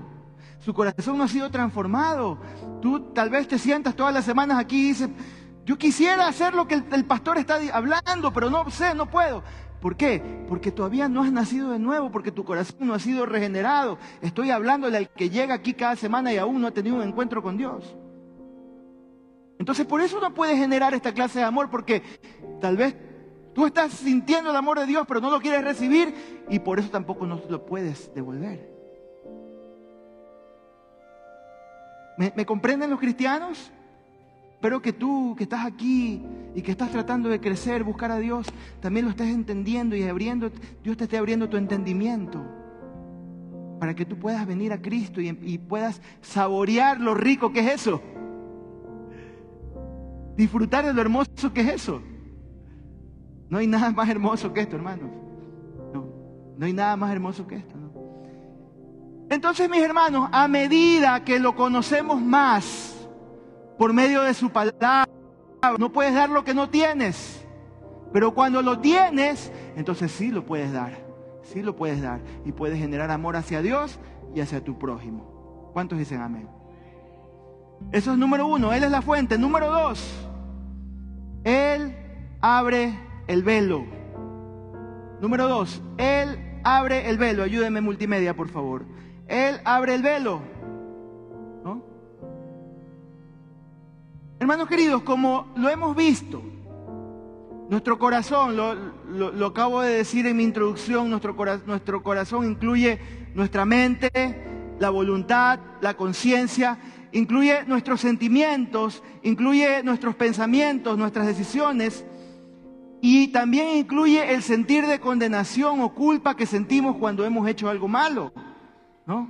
Su 0.59 0.75
corazón 0.75 1.17
no 1.17 1.25
ha 1.25 1.29
sido 1.29 1.51
transformado. 1.51 2.39
Tú 2.83 3.13
tal 3.15 3.31
vez 3.31 3.49
te 3.49 3.59
sientas 3.59 3.95
todas 3.95 4.13
las 4.13 4.25
semanas 4.25 4.59
aquí 4.59 4.81
y 4.81 4.89
dices, 4.89 5.09
Yo 5.65 5.79
quisiera 5.79 6.27
hacer 6.27 6.55
lo 6.55 6.67
que 6.67 6.75
el, 6.75 7.05
pastor 7.05 7.39
está 7.39 7.59
hablando, 7.73 8.33
pero 8.33 8.51
no 8.51 8.71
sé, 8.71 8.95
no 8.95 9.07
puedo. 9.07 9.43
¿Por 9.81 9.97
qué? 9.97 10.23
Porque 10.49 10.71
todavía 10.71 11.09
no 11.09 11.23
has 11.23 11.33
nacido 11.33 11.71
de 11.71 11.79
nuevo, 11.79 12.11
porque 12.11 12.33
tu 12.33 12.45
corazón 12.45 12.77
no 12.81 12.95
ha 12.95 12.99
sido 12.99 13.25
regenerado. 13.27 13.99
Estoy 14.21 14.51
hablándole 14.51 14.97
al 14.97 15.09
que 15.11 15.31
llega 15.31 15.55
aquí 15.55 15.75
cada 15.75 15.97
semana 15.97 16.33
y 16.33 16.39
aún 16.39 16.61
no 16.61 16.67
ha 16.67 16.71
tenido 16.73 16.97
un 16.97 17.03
encuentro 17.03 17.43
con 17.43 17.57
Dios. 17.57 17.97
Entonces 19.59 19.87
por 19.87 20.01
eso 20.01 20.21
no 20.21 20.33
puedes 20.33 20.57
generar 20.57 20.95
esta 20.95 21.13
clase 21.13 21.39
de 21.39 21.45
amor, 21.45 21.71
porque 21.71 22.03
tal 22.61 22.77
vez 22.77 22.97
tú 23.55 23.67
estás 23.67 23.93
sintiendo 23.93 24.51
el 24.51 24.57
amor 24.57 24.79
de 24.79 24.87
Dios, 24.87 25.05
pero 25.07 25.21
no 25.21 25.31
lo 25.31 25.41
quieres 25.41 25.63
recibir 25.63 26.45
y 26.49 26.59
por 26.59 26.79
eso 26.79 26.91
tampoco 26.91 27.27
no 27.27 27.41
lo 27.49 27.67
puedes 27.67 28.13
devolver. 28.15 28.71
¿Me, 32.17 32.33
¿me 32.37 32.47
comprenden 32.47 32.91
los 32.91 33.01
cristianos? 33.01 33.71
Espero 34.61 34.83
que 34.83 34.93
tú 34.93 35.35
que 35.39 35.45
estás 35.45 35.65
aquí 35.65 36.23
y 36.55 36.61
que 36.61 36.73
estás 36.73 36.91
tratando 36.91 37.31
de 37.31 37.41
crecer, 37.41 37.83
buscar 37.83 38.11
a 38.11 38.19
Dios, 38.19 38.47
también 38.81 39.07
lo 39.07 39.11
estés 39.11 39.29
entendiendo 39.29 39.97
y 39.97 40.03
abriendo, 40.03 40.51
Dios 40.85 40.99
te 40.99 41.05
esté 41.05 41.17
abriendo 41.17 41.49
tu 41.49 41.57
entendimiento 41.57 42.45
para 43.81 43.95
que 43.95 44.05
tú 44.05 44.19
puedas 44.19 44.47
venir 44.47 44.75
a 44.75 44.83
Cristo 44.83 45.23
y, 45.23 45.57
puedas 45.57 46.03
saborear 46.21 47.01
lo 47.01 47.15
rico 47.15 47.55
que 47.55 47.61
es 47.61 47.73
eso. 47.73 48.03
Disfrutar 50.37 50.85
de 50.85 50.93
lo 50.93 51.01
hermoso 51.01 51.55
que 51.55 51.63
es 51.63 51.69
eso. 51.69 52.03
No 53.49 53.57
hay 53.57 53.67
nada 53.67 53.91
más 53.93 54.11
hermoso 54.11 54.53
que 54.53 54.61
esto, 54.61 54.77
hermanos. 54.77 55.11
No, 55.95 56.07
no 56.59 56.67
hay 56.67 56.75
nada 56.75 56.99
más 56.99 57.11
hermoso 57.11 57.47
que 57.47 57.57
esto. 57.57 57.77
Entonces, 59.31 59.71
mis 59.71 59.81
hermanos, 59.81 60.29
a 60.31 60.47
medida 60.49 61.25
que 61.25 61.39
lo 61.39 61.57
conocemos 61.57 62.21
más, 62.21 62.90
por 63.81 63.95
medio 63.95 64.21
de 64.21 64.35
su 64.35 64.51
palabra. 64.51 65.09
No 65.79 65.91
puedes 65.91 66.13
dar 66.13 66.29
lo 66.29 66.45
que 66.45 66.53
no 66.53 66.69
tienes. 66.69 67.43
Pero 68.13 68.35
cuando 68.35 68.61
lo 68.61 68.79
tienes, 68.81 69.51
entonces 69.75 70.13
sí 70.13 70.31
lo 70.31 70.45
puedes 70.45 70.71
dar. 70.71 71.03
Sí 71.45 71.63
lo 71.63 71.75
puedes 71.77 72.03
dar. 72.03 72.21
Y 72.45 72.53
puedes 72.53 72.79
generar 72.79 73.11
amor 73.11 73.37
hacia 73.37 73.63
Dios 73.63 73.99
y 74.35 74.41
hacia 74.41 74.63
tu 74.63 74.79
prójimo. 74.79 75.71
¿Cuántos 75.73 75.99
dicen 75.99 76.21
amén? 76.21 76.47
Eso 77.91 78.13
es 78.13 78.19
número 78.19 78.47
uno. 78.47 78.75
Él 78.75 78.85
es 78.85 78.91
la 78.91 79.01
fuente. 79.01 79.39
Número 79.39 79.71
dos. 79.71 80.29
Él 81.45 81.97
abre 82.43 82.99
el 83.29 83.43
velo. 83.43 83.87
Número 85.23 85.49
dos. 85.49 85.83
Él 85.97 86.61
abre 86.65 87.09
el 87.09 87.17
velo. 87.17 87.45
Ayúdeme 87.45 87.81
multimedia, 87.81 88.37
por 88.37 88.51
favor. 88.51 88.85
Él 89.27 89.59
abre 89.65 89.95
el 89.95 90.03
velo. 90.03 90.43
Hermanos 94.41 94.69
queridos, 94.69 95.03
como 95.03 95.53
lo 95.55 95.69
hemos 95.69 95.95
visto, 95.95 96.43
nuestro 97.69 97.99
corazón, 97.99 98.57
lo, 98.57 99.47
acabo 99.47 99.83
de 99.83 99.97
decir 99.97 100.27
en 100.27 100.39
mi 100.39 100.45
introducción, 100.45 101.11
nuestro, 101.11 101.37
nuestro 101.67 102.03
corazón 102.03 102.47
incluye 102.47 102.99
nuestra 103.35 103.67
mente, 103.67 104.11
la 104.79 104.89
voluntad, 104.89 105.61
la 105.83 105.93
conciencia, 105.95 106.79
incluye 107.13 107.67
nuestros 107.67 108.01
sentimientos, 108.01 109.03
incluye 109.23 109.83
nuestros 109.83 110.17
pensamientos, 110.17 110.97
nuestras 110.97 111.27
decisiones 111.27 112.07
y 113.03 113.29
también 113.29 113.77
incluye 113.77 114.33
el 114.33 114.43
sentir 114.43 114.87
de 114.87 115.01
condenación 115.01 115.83
o 115.83 115.93
culpa 115.93 116.35
que 116.35 116.47
sentimos 116.47 116.97
cuando 116.97 117.27
hemos 117.27 117.47
hecho 117.47 117.69
algo 117.69 117.89
malo. 117.89 118.33
¿no? 119.05 119.29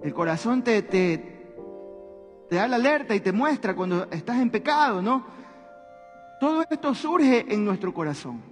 El 0.00 0.14
corazón 0.14 0.62
te, 0.62 0.80
te, 0.80 1.35
te 2.48 2.56
da 2.56 2.68
la 2.68 2.76
alerta 2.76 3.14
y 3.14 3.20
te 3.20 3.32
muestra 3.32 3.74
cuando 3.74 4.08
estás 4.10 4.38
en 4.38 4.50
pecado, 4.50 5.02
¿no? 5.02 5.24
Todo 6.38 6.64
esto 6.68 6.94
surge 6.94 7.52
en 7.52 7.64
nuestro 7.64 7.92
corazón. 7.92 8.42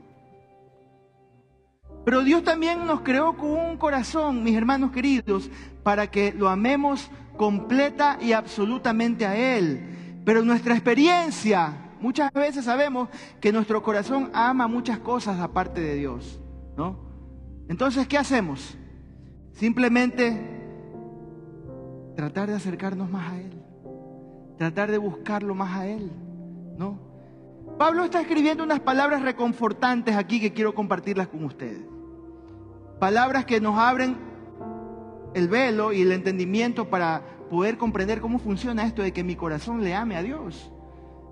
Pero 2.05 2.23
Dios 2.23 2.43
también 2.43 2.87
nos 2.87 3.01
creó 3.01 3.37
con 3.37 3.51
un 3.51 3.77
corazón, 3.77 4.43
mis 4.43 4.57
hermanos 4.57 4.91
queridos, 4.91 5.51
para 5.83 6.11
que 6.11 6.33
lo 6.33 6.49
amemos 6.49 7.11
completa 7.37 8.19
y 8.21 8.33
absolutamente 8.33 9.27
a 9.27 9.37
Él. 9.37 10.23
Pero 10.25 10.45
nuestra 10.45 10.75
experiencia, 10.75 11.93
muchas 12.01 12.33
veces 12.33 12.65
sabemos 12.65 13.09
que 13.41 13.53
nuestro 13.53 13.83
corazón 13.83 14.31
ama 14.35 14.67
muchas 14.67 14.99
cosas 14.99 15.41
aparte 15.41 15.81
de 15.81 15.95
Dios, 15.95 16.41
¿no? 16.77 16.99
Entonces, 17.69 18.07
¿qué 18.07 18.19
hacemos? 18.19 18.77
Simplemente 19.53 20.53
tratar 22.17 22.49
de 22.49 22.57
acercarnos 22.57 23.11
más 23.11 23.33
a 23.33 23.41
Él 23.41 23.54
tratar 24.59 24.91
de 24.91 24.99
buscarlo 24.99 25.55
más 25.55 25.77
a 25.77 25.87
Él, 25.87 26.11
¿no? 26.77 26.99
Pablo 27.79 28.05
está 28.05 28.21
escribiendo 28.21 28.63
unas 28.63 28.81
palabras 28.81 29.23
reconfortantes 29.23 30.17
aquí 30.17 30.41
que 30.41 30.53
quiero 30.53 30.75
compartirlas 30.75 31.29
con 31.29 31.45
ustedes. 31.45 31.83
Palabras 33.01 33.45
que 33.45 33.61
nos 33.61 33.77
abren 33.77 34.17
el 35.35 35.49
velo 35.49 35.93
y 35.93 36.03
el 36.03 36.13
entendimiento 36.13 36.89
para 36.89 37.23
poder 37.51 37.77
comprender 37.77 38.21
cómo 38.21 38.39
funciona 38.39 38.87
esto 38.87 39.03
de 39.03 39.13
que 39.13 39.25
mi 39.25 39.35
corazón 39.35 39.83
le 39.83 39.95
ame 39.95 40.17
a 40.17 40.23
Dios. 40.23 40.71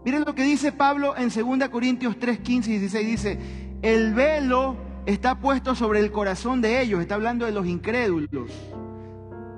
Miren 0.04 0.24
lo 0.24 0.35
que 0.35 0.42
dice 0.42 0.72
Pablo 0.72 1.14
en 1.16 1.28
2 1.28 1.68
Corintios 1.68 2.18
3, 2.18 2.40
15 2.40 2.70
y 2.70 2.78
16. 2.78 3.06
Dice, 3.06 3.38
el 3.82 4.14
velo 4.14 4.76
está 5.06 5.38
puesto 5.38 5.76
sobre 5.76 6.00
el 6.00 6.11
corazón 6.11 6.61
de 6.61 6.82
ellos. 6.82 7.00
Está 7.00 7.14
hablando 7.14 7.46
de 7.46 7.52
los 7.52 7.66
incrédulos. 7.66 8.50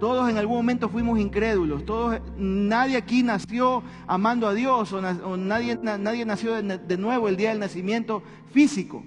Todos 0.00 0.28
en 0.28 0.38
algún 0.38 0.56
momento 0.56 0.88
fuimos 0.88 1.18
incrédulos. 1.18 1.84
Todos, 1.84 2.20
nadie 2.36 2.96
aquí 2.96 3.22
nació 3.22 3.82
amando 4.06 4.48
a 4.48 4.54
Dios 4.54 4.92
o, 4.92 5.36
nadie, 5.36 5.78
nadie, 5.82 6.24
nació 6.24 6.62
de, 6.62 6.96
nuevo 6.96 7.28
el 7.28 7.36
día 7.36 7.50
del 7.50 7.60
nacimiento 7.60 8.22
físico. 8.52 9.04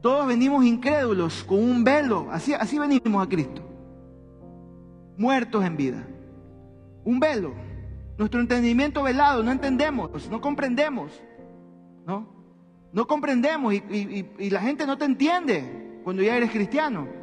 Todos 0.00 0.26
venimos 0.26 0.64
incrédulos 0.64 1.44
con 1.44 1.58
un 1.58 1.84
velo. 1.84 2.28
Así, 2.30 2.78
venimos 2.78 3.24
a 3.24 3.28
Cristo. 3.28 3.62
Muertos 5.16 5.64
en 5.64 5.76
vida. 5.76 6.06
Un 7.04 7.20
velo. 7.20 7.52
Nuestro 8.16 8.40
entendimiento 8.40 9.02
velado. 9.02 9.42
No 9.42 9.52
entendemos, 9.52 10.28
no 10.30 10.40
comprendemos. 10.40 11.12
¿No? 12.06 12.26
No 12.92 13.06
comprendemos 13.06 13.74
y 13.74 14.50
la 14.50 14.60
gente 14.60 14.86
no 14.86 14.96
te 14.96 15.04
entiende 15.04 16.00
cuando 16.02 16.22
ya 16.22 16.36
eres 16.36 16.50
cristiano. 16.50 17.17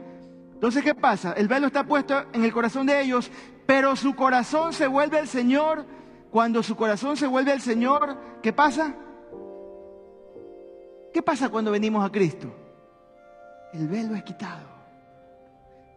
Entonces, 0.66 0.84
¿qué 0.84 0.96
pasa? 0.96 1.34
El 1.34 1.48
velo 1.48 1.68
está 1.68 1.84
puesto 1.84 2.26
en 2.34 2.44
el 2.44 2.52
corazón 2.52 2.88
de 2.88 3.00
ellos, 3.00 3.30
pero 3.68 3.96
su 3.96 4.16
corazón 4.16 4.74
se 4.74 4.88
vuelve 4.88 5.20
al 5.20 5.28
Señor. 5.28 5.86
Cuando 6.32 6.64
su 6.64 6.76
corazón 6.76 7.18
se 7.18 7.28
vuelve 7.28 7.52
al 7.52 7.62
Señor, 7.62 8.18
¿qué 8.42 8.52
pasa? 8.52 8.96
¿Qué 11.14 11.22
pasa 11.22 11.50
cuando 11.50 11.70
venimos 11.70 12.04
a 12.04 12.12
Cristo? 12.12 12.52
El 13.74 13.88
velo 13.88 14.16
es 14.16 14.24
quitado. 14.24 14.66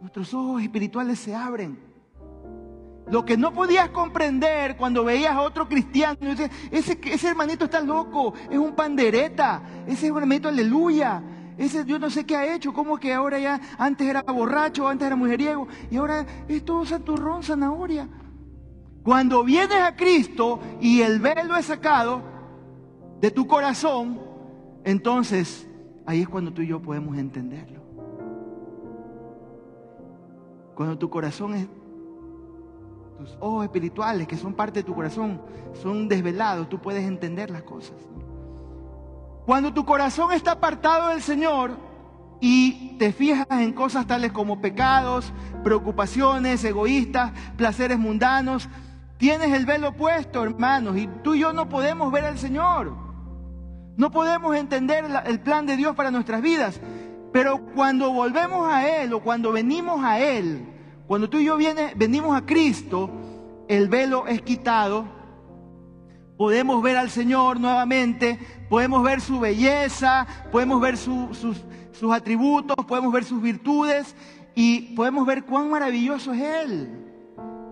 Nuestros 0.01 0.31
ojos 0.35 0.61
espirituales 0.61 1.17
se 1.17 1.33
abren. 1.33 1.79
Lo 3.09 3.25
que 3.25 3.37
no 3.37 3.51
podías 3.51 3.89
comprender 3.89 4.77
cuando 4.77 5.03
veías 5.03 5.33
a 5.33 5.41
otro 5.41 5.67
cristiano, 5.67 6.19
ese, 6.69 6.99
ese 7.03 7.27
hermanito 7.27 7.65
está 7.65 7.81
loco, 7.81 8.35
es 8.51 8.57
un 8.59 8.75
pandereta, 8.75 9.63
ese 9.87 10.05
hermanito 10.05 10.47
aleluya, 10.47 11.23
ese 11.59 11.83
yo 11.85 11.99
no 11.99 12.09
sé 12.09 12.25
qué 12.25 12.37
ha 12.37 12.55
hecho, 12.55 12.73
cómo 12.73 12.97
que 12.97 13.13
ahora 13.13 13.37
ya 13.37 13.59
antes 13.77 14.07
era 14.07 14.21
borracho, 14.21 14.87
antes 14.87 15.05
era 15.05 15.17
mujeriego 15.17 15.67
y 15.91 15.97
ahora 15.97 16.25
es 16.47 16.63
todo 16.63 16.85
santurrón, 16.85 17.43
zanahoria. 17.43 18.07
Cuando 19.03 19.43
vienes 19.43 19.77
a 19.81 19.93
Cristo 19.93 20.61
y 20.79 21.01
el 21.01 21.19
velo 21.19 21.57
es 21.57 21.65
sacado 21.65 22.21
de 23.19 23.29
tu 23.29 23.45
corazón, 23.45 24.21
entonces 24.85 25.67
ahí 26.05 26.21
es 26.21 26.29
cuando 26.29 26.53
tú 26.53 26.61
y 26.61 26.67
yo 26.67 26.81
podemos 26.81 27.17
entenderlo. 27.17 27.81
Cuando 30.75 30.97
tu 30.97 31.09
corazón 31.09 31.55
es, 31.55 31.67
tus 33.17 33.37
ojos 33.41 33.65
espirituales 33.65 34.27
que 34.29 34.37
son 34.37 34.53
parte 34.53 34.79
de 34.79 34.83
tu 34.83 34.95
corazón, 34.95 35.41
son 35.73 36.07
desvelados, 36.07 36.69
tú 36.69 36.79
puedes 36.79 37.05
entender 37.05 37.49
las 37.49 37.63
cosas. 37.63 37.97
Cuando 39.49 39.73
tu 39.73 39.83
corazón 39.83 40.31
está 40.31 40.51
apartado 40.51 41.09
del 41.09 41.23
Señor 41.23 41.71
y 42.39 42.95
te 42.99 43.11
fijas 43.11 43.47
en 43.49 43.73
cosas 43.73 44.05
tales 44.05 44.31
como 44.31 44.61
pecados, 44.61 45.33
preocupaciones, 45.63 46.63
egoístas, 46.63 47.31
placeres 47.57 47.97
mundanos, 47.97 48.69
tienes 49.17 49.51
el 49.53 49.65
velo 49.65 49.93
puesto, 49.93 50.43
hermanos, 50.43 50.97
y 50.97 51.07
tú 51.23 51.33
y 51.33 51.39
yo 51.39 51.51
no 51.51 51.67
podemos 51.67 52.11
ver 52.11 52.25
al 52.25 52.37
Señor. 52.37 52.95
No 53.97 54.11
podemos 54.11 54.55
entender 54.55 55.05
el 55.25 55.39
plan 55.39 55.65
de 55.65 55.77
Dios 55.77 55.95
para 55.95 56.11
nuestras 56.11 56.43
vidas. 56.43 56.79
Pero 57.33 57.65
cuando 57.73 58.13
volvemos 58.13 58.71
a 58.71 58.87
Él 58.87 59.11
o 59.13 59.23
cuando 59.23 59.51
venimos 59.51 60.05
a 60.05 60.19
Él, 60.19 60.63
cuando 61.07 61.27
tú 61.27 61.39
y 61.39 61.45
yo 61.45 61.57
venimos 61.95 62.37
a 62.37 62.45
Cristo, 62.45 63.09
el 63.67 63.87
velo 63.87 64.27
es 64.27 64.43
quitado 64.43 65.05
podemos 66.39 66.81
ver 66.81 66.95
al 66.95 67.09
Señor 67.09 67.59
nuevamente, 67.59 68.39
podemos 68.69 69.03
ver 69.03 69.19
su 69.19 69.41
belleza, 69.41 70.25
podemos 70.53 70.79
ver 70.79 70.95
sus, 70.95 71.37
atributos, 72.13 72.77
podemos 72.87 73.11
ver 73.11 73.25
sus 73.25 73.41
virtudes 73.41 74.15
y 74.55 74.95
podemos 74.95 75.27
ver 75.27 75.43
cuán 75.43 75.69
maravilloso 75.69 76.31
es 76.31 76.41
Él. 76.41 76.89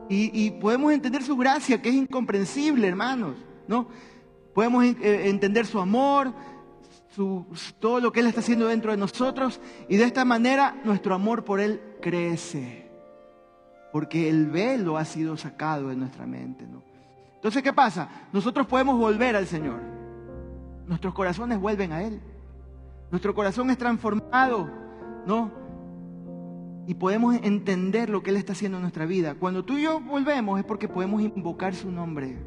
Y, 0.10 0.48
y, 0.48 0.52
podemos 0.52 0.92
entender 0.92 1.24
su 1.24 1.38
gracia, 1.38 1.82
que 1.82 1.88
es 1.88 1.96
incomprensible, 1.96 2.90
hermanos, 2.90 3.38
¿no? 3.70 3.88
podemos 4.54 4.84
eh, 4.84 5.30
entender 5.30 5.66
su 5.66 5.80
amor, 5.80 6.34
todo 7.80 8.02
lo 8.02 8.12
que 8.12 8.20
Él 8.20 8.28
está 8.28 8.42
haciendo 8.42 8.68
dentro 8.68 8.92
de 8.92 8.98
nosotros 8.98 9.62
y 9.88 9.96
de 9.96 10.04
esta 10.04 10.26
manera 10.26 10.76
nuestro 10.84 11.16
amor 11.16 11.46
por 11.46 11.62
Él 11.62 11.80
crece. 12.02 12.92
Porque 13.94 14.28
el 14.28 14.48
velo 14.48 14.98
ha 14.98 15.06
sido 15.06 15.38
sacado 15.38 15.88
de 15.88 15.96
nuestra 15.96 16.28
mente. 16.28 16.68
¿no? 16.68 16.87
Entonces, 17.38 17.62
¿qué 17.62 17.72
pasa? 17.72 18.10
Nosotros 18.34 18.66
podemos 18.66 18.98
volver 18.98 19.36
al 19.36 19.46
Señor. 19.46 19.80
Nuestros 20.88 21.14
corazones 21.14 21.60
vuelven 21.60 21.92
a 21.92 22.02
Él. 22.02 22.20
Nuestro 23.12 23.36
corazón 23.36 23.70
es 23.70 23.78
transformado, 23.78 24.68
¿no? 25.26 25.52
Y 26.88 26.96
podemos 26.96 27.36
entender 27.36 28.10
lo 28.10 28.24
que 28.24 28.32
Él 28.32 28.38
está 28.38 28.54
haciendo 28.54 28.78
en 28.78 28.82
nuestra 28.82 29.06
vida. 29.06 29.36
Cuando 29.36 29.64
tú 29.64 29.78
y 29.78 29.84
yo 29.84 30.00
volvemos 30.00 30.60
es 30.60 30.66
porque 30.66 30.90
podemos 30.90 31.22
invocar 31.22 31.76
su 31.76 31.92
nombre. 31.92 32.38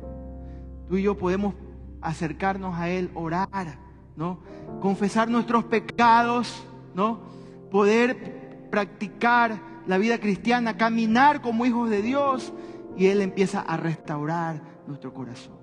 Tú 0.89 0.97
y 0.97 1.03
yo 1.03 1.17
podemos 1.17 1.55
acercarnos 2.01 2.75
a 2.77 2.89
Él, 2.89 3.11
orar, 3.15 3.79
¿no? 4.17 4.41
Confesar 4.81 5.31
nuestros 5.31 5.65
pecados, 5.65 6.67
¿no? 6.95 7.21
Poder 7.71 8.69
practicar 8.71 9.61
la 9.87 9.99
vida 9.99 10.19
cristiana, 10.19 10.77
caminar 10.77 11.43
como 11.43 11.65
hijos 11.65 11.91
de 11.91 12.03
Dios 12.03 12.53
y 12.97 13.07
Él 13.07 13.21
empieza 13.21 13.61
a 13.61 13.77
restaurar 13.77 14.63
nuestro 14.91 15.15
corazón. 15.15 15.55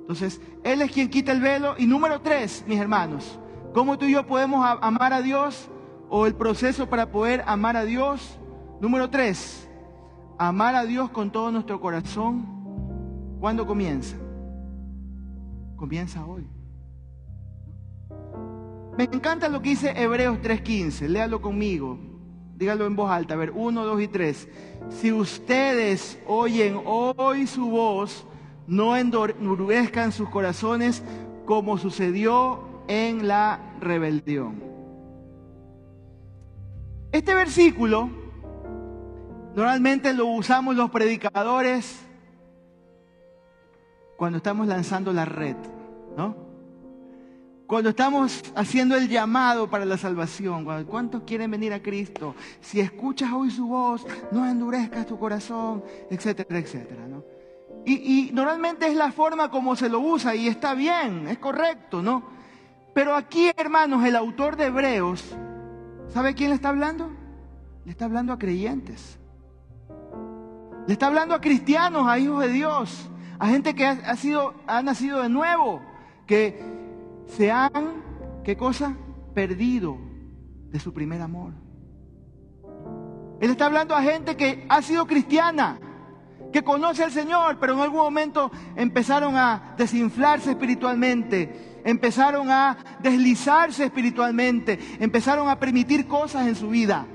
Entonces, 0.00 0.40
Él 0.62 0.82
es 0.82 0.90
quien 0.90 1.08
quita 1.08 1.32
el 1.32 1.40
velo. 1.40 1.74
Y 1.78 1.86
número 1.86 2.20
tres, 2.20 2.64
mis 2.66 2.78
hermanos, 2.78 3.38
¿cómo 3.72 3.96
tú 3.96 4.04
y 4.04 4.12
yo 4.12 4.26
podemos 4.26 4.64
amar 4.82 5.12
a 5.12 5.22
Dios? 5.22 5.68
O 6.10 6.26
el 6.26 6.34
proceso 6.34 6.88
para 6.88 7.10
poder 7.10 7.42
amar 7.46 7.76
a 7.76 7.84
Dios. 7.84 8.38
Número 8.80 9.08
tres, 9.08 9.68
amar 10.36 10.74
a 10.74 10.84
Dios 10.84 11.10
con 11.10 11.30
todo 11.30 11.50
nuestro 11.50 11.80
corazón. 11.80 12.44
¿Cuándo 13.40 13.66
comienza? 13.66 14.16
Comienza 15.76 16.24
hoy. 16.26 16.46
Me 18.96 19.04
encanta 19.04 19.48
lo 19.48 19.62
que 19.62 19.70
dice 19.70 19.94
Hebreos 19.96 20.38
3.15. 20.42 21.08
Léalo 21.08 21.40
conmigo. 21.40 21.98
Dígalo 22.56 22.86
en 22.86 22.94
voz 22.94 23.10
alta. 23.10 23.34
A 23.34 23.36
ver, 23.38 23.52
uno, 23.52 23.84
dos 23.84 24.00
y 24.02 24.08
tres. 24.08 24.48
Si 24.90 25.10
ustedes 25.10 26.20
oyen 26.26 26.78
hoy 26.84 27.46
su 27.46 27.70
voz, 27.70 28.26
no 28.66 28.96
endurezcan 28.96 30.12
sus 30.12 30.28
corazones 30.28 31.02
como 31.44 31.78
sucedió 31.78 32.60
en 32.88 33.28
la 33.28 33.60
rebelión. 33.80 34.62
Este 37.10 37.34
versículo 37.34 38.10
normalmente 39.54 40.12
lo 40.14 40.26
usamos 40.26 40.76
los 40.76 40.90
predicadores 40.90 42.00
cuando 44.16 44.38
estamos 44.38 44.66
lanzando 44.66 45.12
la 45.12 45.24
red, 45.24 45.56
¿no? 46.16 46.52
Cuando 47.66 47.90
estamos 47.90 48.42
haciendo 48.54 48.96
el 48.96 49.08
llamado 49.08 49.68
para 49.68 49.84
la 49.84 49.96
salvación, 49.96 50.66
¿cuántos 50.84 51.22
quieren 51.22 51.50
venir 51.50 51.72
a 51.72 51.82
Cristo? 51.82 52.34
Si 52.60 52.80
escuchas 52.80 53.32
hoy 53.32 53.50
su 53.50 53.66
voz, 53.66 54.06
no 54.30 54.46
endurezcas 54.46 55.06
tu 55.06 55.18
corazón, 55.18 55.82
etcétera, 56.10 56.58
etcétera, 56.58 57.06
¿no? 57.08 57.24
Y, 57.84 58.30
normalmente 58.32 58.86
es 58.86 58.94
la 58.94 59.10
forma 59.10 59.50
como 59.50 59.74
se 59.74 59.88
lo 59.88 59.98
usa 60.00 60.34
y 60.34 60.46
está 60.46 60.74
bien, 60.74 61.26
es 61.26 61.38
correcto, 61.38 62.00
¿no? 62.00 62.22
Pero 62.94 63.16
aquí, 63.16 63.50
hermanos, 63.56 64.04
el 64.04 64.14
autor 64.14 64.56
de 64.56 64.66
Hebreos, 64.66 65.24
¿sabe 66.08 66.34
quién 66.34 66.50
le 66.50 66.56
está 66.56 66.68
hablando? 66.68 67.10
Le 67.84 67.90
está 67.90 68.04
hablando 68.04 68.32
a 68.32 68.38
creyentes. 68.38 69.18
Le 70.86 70.92
está 70.92 71.06
hablando 71.08 71.34
a 71.34 71.40
cristianos, 71.40 72.06
a 72.06 72.18
hijos 72.18 72.40
de 72.40 72.48
Dios, 72.48 73.10
a 73.38 73.48
gente 73.48 73.74
que 73.74 73.86
ha, 73.86 74.16
sido, 74.16 74.54
ha 74.66 74.82
nacido 74.82 75.22
de 75.22 75.28
nuevo, 75.28 75.80
que 76.26 76.62
se 77.26 77.50
han, 77.50 78.02
¿qué 78.44 78.56
cosa? 78.56 78.94
Perdido 79.34 79.96
de 80.70 80.78
su 80.78 80.92
primer 80.92 81.20
amor. 81.20 81.52
Él 83.40 83.50
está 83.50 83.66
hablando 83.66 83.96
a 83.96 84.02
gente 84.02 84.36
que 84.36 84.66
ha 84.68 84.82
sido 84.82 85.06
cristiana, 85.06 85.80
que 86.52 86.62
conoce 86.62 87.02
al 87.02 87.10
Señor, 87.10 87.58
pero 87.58 87.74
en 87.74 87.80
algún 87.80 88.00
momento 88.00 88.52
empezaron 88.76 89.36
a 89.36 89.74
desinflarse 89.76 90.50
espiritualmente, 90.50 91.80
empezaron 91.84 92.50
a 92.50 92.76
deslizarse 93.00 93.84
espiritualmente, 93.84 94.78
empezaron 95.00 95.48
a 95.48 95.58
permitir 95.58 96.06
cosas 96.06 96.46
en 96.46 96.54
su 96.54 96.68
vida. 96.68 97.06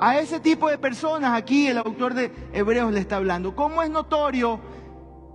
A 0.00 0.18
ese 0.18 0.40
tipo 0.40 0.68
de 0.68 0.78
personas 0.78 1.36
aquí 1.36 1.66
el 1.66 1.78
autor 1.78 2.14
de 2.14 2.32
Hebreos 2.52 2.92
le 2.92 3.00
está 3.00 3.16
hablando. 3.16 3.54
¿Cómo 3.54 3.82
es 3.82 3.90
notorio 3.90 4.60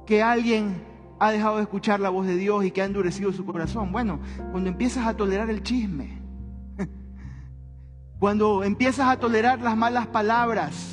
que 0.05 0.23
alguien 0.23 0.83
ha 1.19 1.31
dejado 1.31 1.57
de 1.57 1.63
escuchar 1.63 1.99
la 1.99 2.09
voz 2.09 2.25
de 2.25 2.35
Dios 2.35 2.65
y 2.65 2.71
que 2.71 2.81
ha 2.81 2.85
endurecido 2.85 3.31
su 3.33 3.45
corazón? 3.45 3.91
Bueno, 3.91 4.19
cuando 4.51 4.69
empiezas 4.69 5.05
a 5.05 5.15
tolerar 5.15 5.49
el 5.49 5.63
chisme, 5.63 6.21
cuando 8.19 8.63
empiezas 8.63 9.09
a 9.09 9.19
tolerar 9.19 9.59
las 9.59 9.75
malas 9.75 10.07
palabras, 10.07 10.92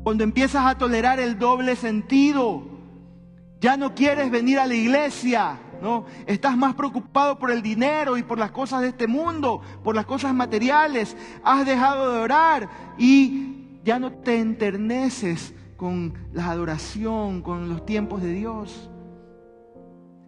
cuando 0.00 0.24
empiezas 0.24 0.64
a 0.66 0.76
tolerar 0.76 1.20
el 1.20 1.38
doble 1.38 1.76
sentido, 1.76 2.62
ya 3.60 3.76
no 3.76 3.94
quieres 3.94 4.30
venir 4.30 4.58
a 4.58 4.66
la 4.66 4.74
iglesia, 4.74 5.58
¿no? 5.82 6.06
Estás 6.26 6.56
más 6.56 6.74
preocupado 6.74 7.38
por 7.38 7.50
el 7.50 7.62
dinero 7.62 8.16
y 8.16 8.22
por 8.22 8.38
las 8.38 8.50
cosas 8.50 8.82
de 8.82 8.88
este 8.88 9.06
mundo, 9.06 9.60
por 9.82 9.94
las 9.94 10.06
cosas 10.06 10.34
materiales. 10.34 11.16
Has 11.42 11.66
dejado 11.66 12.12
de 12.12 12.18
orar 12.18 12.68
y 12.98 13.80
ya 13.84 13.98
no 13.98 14.12
te 14.12 14.38
enterneces 14.38 15.54
con 15.76 16.14
la 16.32 16.50
adoración, 16.50 17.42
con 17.42 17.68
los 17.68 17.84
tiempos 17.84 18.22
de 18.22 18.32
Dios. 18.32 18.90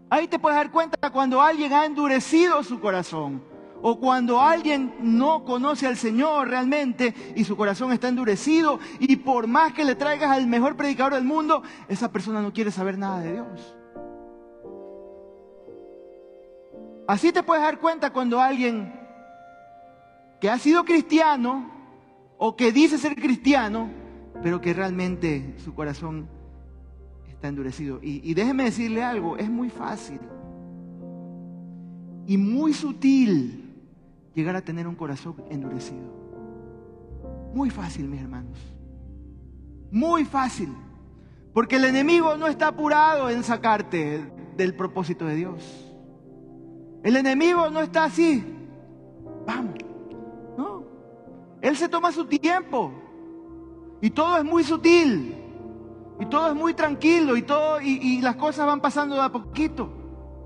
Ahí 0.08 0.26
te 0.26 0.38
puedes 0.38 0.56
dar 0.56 0.70
cuenta 0.72 1.10
cuando 1.10 1.40
alguien 1.40 1.72
ha 1.72 1.84
endurecido 1.84 2.62
su 2.64 2.80
corazón 2.80 3.49
o 3.82 3.98
cuando 3.98 4.40
alguien 4.40 4.94
no 5.00 5.44
conoce 5.44 5.86
al 5.86 5.96
Señor 5.96 6.48
realmente 6.48 7.14
y 7.34 7.44
su 7.44 7.56
corazón 7.56 7.92
está 7.92 8.08
endurecido 8.08 8.78
y 8.98 9.16
por 9.16 9.46
más 9.46 9.72
que 9.72 9.84
le 9.84 9.94
traigas 9.94 10.30
al 10.30 10.46
mejor 10.46 10.76
predicador 10.76 11.14
del 11.14 11.24
mundo, 11.24 11.62
esa 11.88 12.12
persona 12.12 12.42
no 12.42 12.52
quiere 12.52 12.70
saber 12.70 12.98
nada 12.98 13.20
de 13.20 13.32
Dios. 13.32 13.76
Así 17.06 17.32
te 17.32 17.42
puedes 17.42 17.64
dar 17.64 17.80
cuenta 17.80 18.12
cuando 18.12 18.40
alguien 18.40 18.92
que 20.40 20.48
ha 20.48 20.58
sido 20.58 20.84
cristiano 20.84 21.70
o 22.38 22.56
que 22.56 22.72
dice 22.72 22.98
ser 22.98 23.16
cristiano, 23.16 23.90
pero 24.42 24.60
que 24.60 24.72
realmente 24.72 25.54
su 25.58 25.74
corazón 25.74 26.28
está 27.28 27.48
endurecido. 27.48 27.98
Y, 28.02 28.20
y 28.30 28.34
déjeme 28.34 28.64
decirle 28.64 29.02
algo, 29.02 29.36
es 29.36 29.50
muy 29.50 29.70
fácil 29.70 30.20
y 32.26 32.36
muy 32.36 32.72
sutil 32.72 33.59
llegar 34.40 34.56
a 34.56 34.62
tener 34.62 34.88
un 34.88 34.94
corazón 34.94 35.36
endurecido. 35.50 36.08
Muy 37.54 37.70
fácil, 37.70 38.08
mis 38.08 38.20
hermanos. 38.20 38.58
Muy 39.90 40.24
fácil. 40.24 40.74
Porque 41.52 41.76
el 41.76 41.84
enemigo 41.84 42.36
no 42.36 42.46
está 42.46 42.68
apurado 42.68 43.28
en 43.28 43.42
sacarte 43.42 44.32
del 44.56 44.74
propósito 44.74 45.26
de 45.26 45.34
Dios. 45.36 45.86
El 47.02 47.16
enemigo 47.16 47.68
no 47.70 47.80
está 47.80 48.04
así. 48.04 48.42
Vamos. 49.46 49.74
No. 50.56 50.84
Él 51.60 51.76
se 51.76 51.88
toma 51.88 52.12
su 52.12 52.24
tiempo. 52.24 52.92
Y 54.00 54.10
todo 54.10 54.38
es 54.38 54.44
muy 54.44 54.64
sutil. 54.64 55.34
Y 56.18 56.26
todo 56.26 56.48
es 56.48 56.54
muy 56.54 56.72
tranquilo. 56.72 57.36
Y, 57.36 57.42
todo, 57.42 57.80
y, 57.80 57.98
y 58.00 58.20
las 58.22 58.36
cosas 58.36 58.66
van 58.66 58.80
pasando 58.80 59.16
de 59.16 59.22
a 59.22 59.32
poquito. 59.32 59.90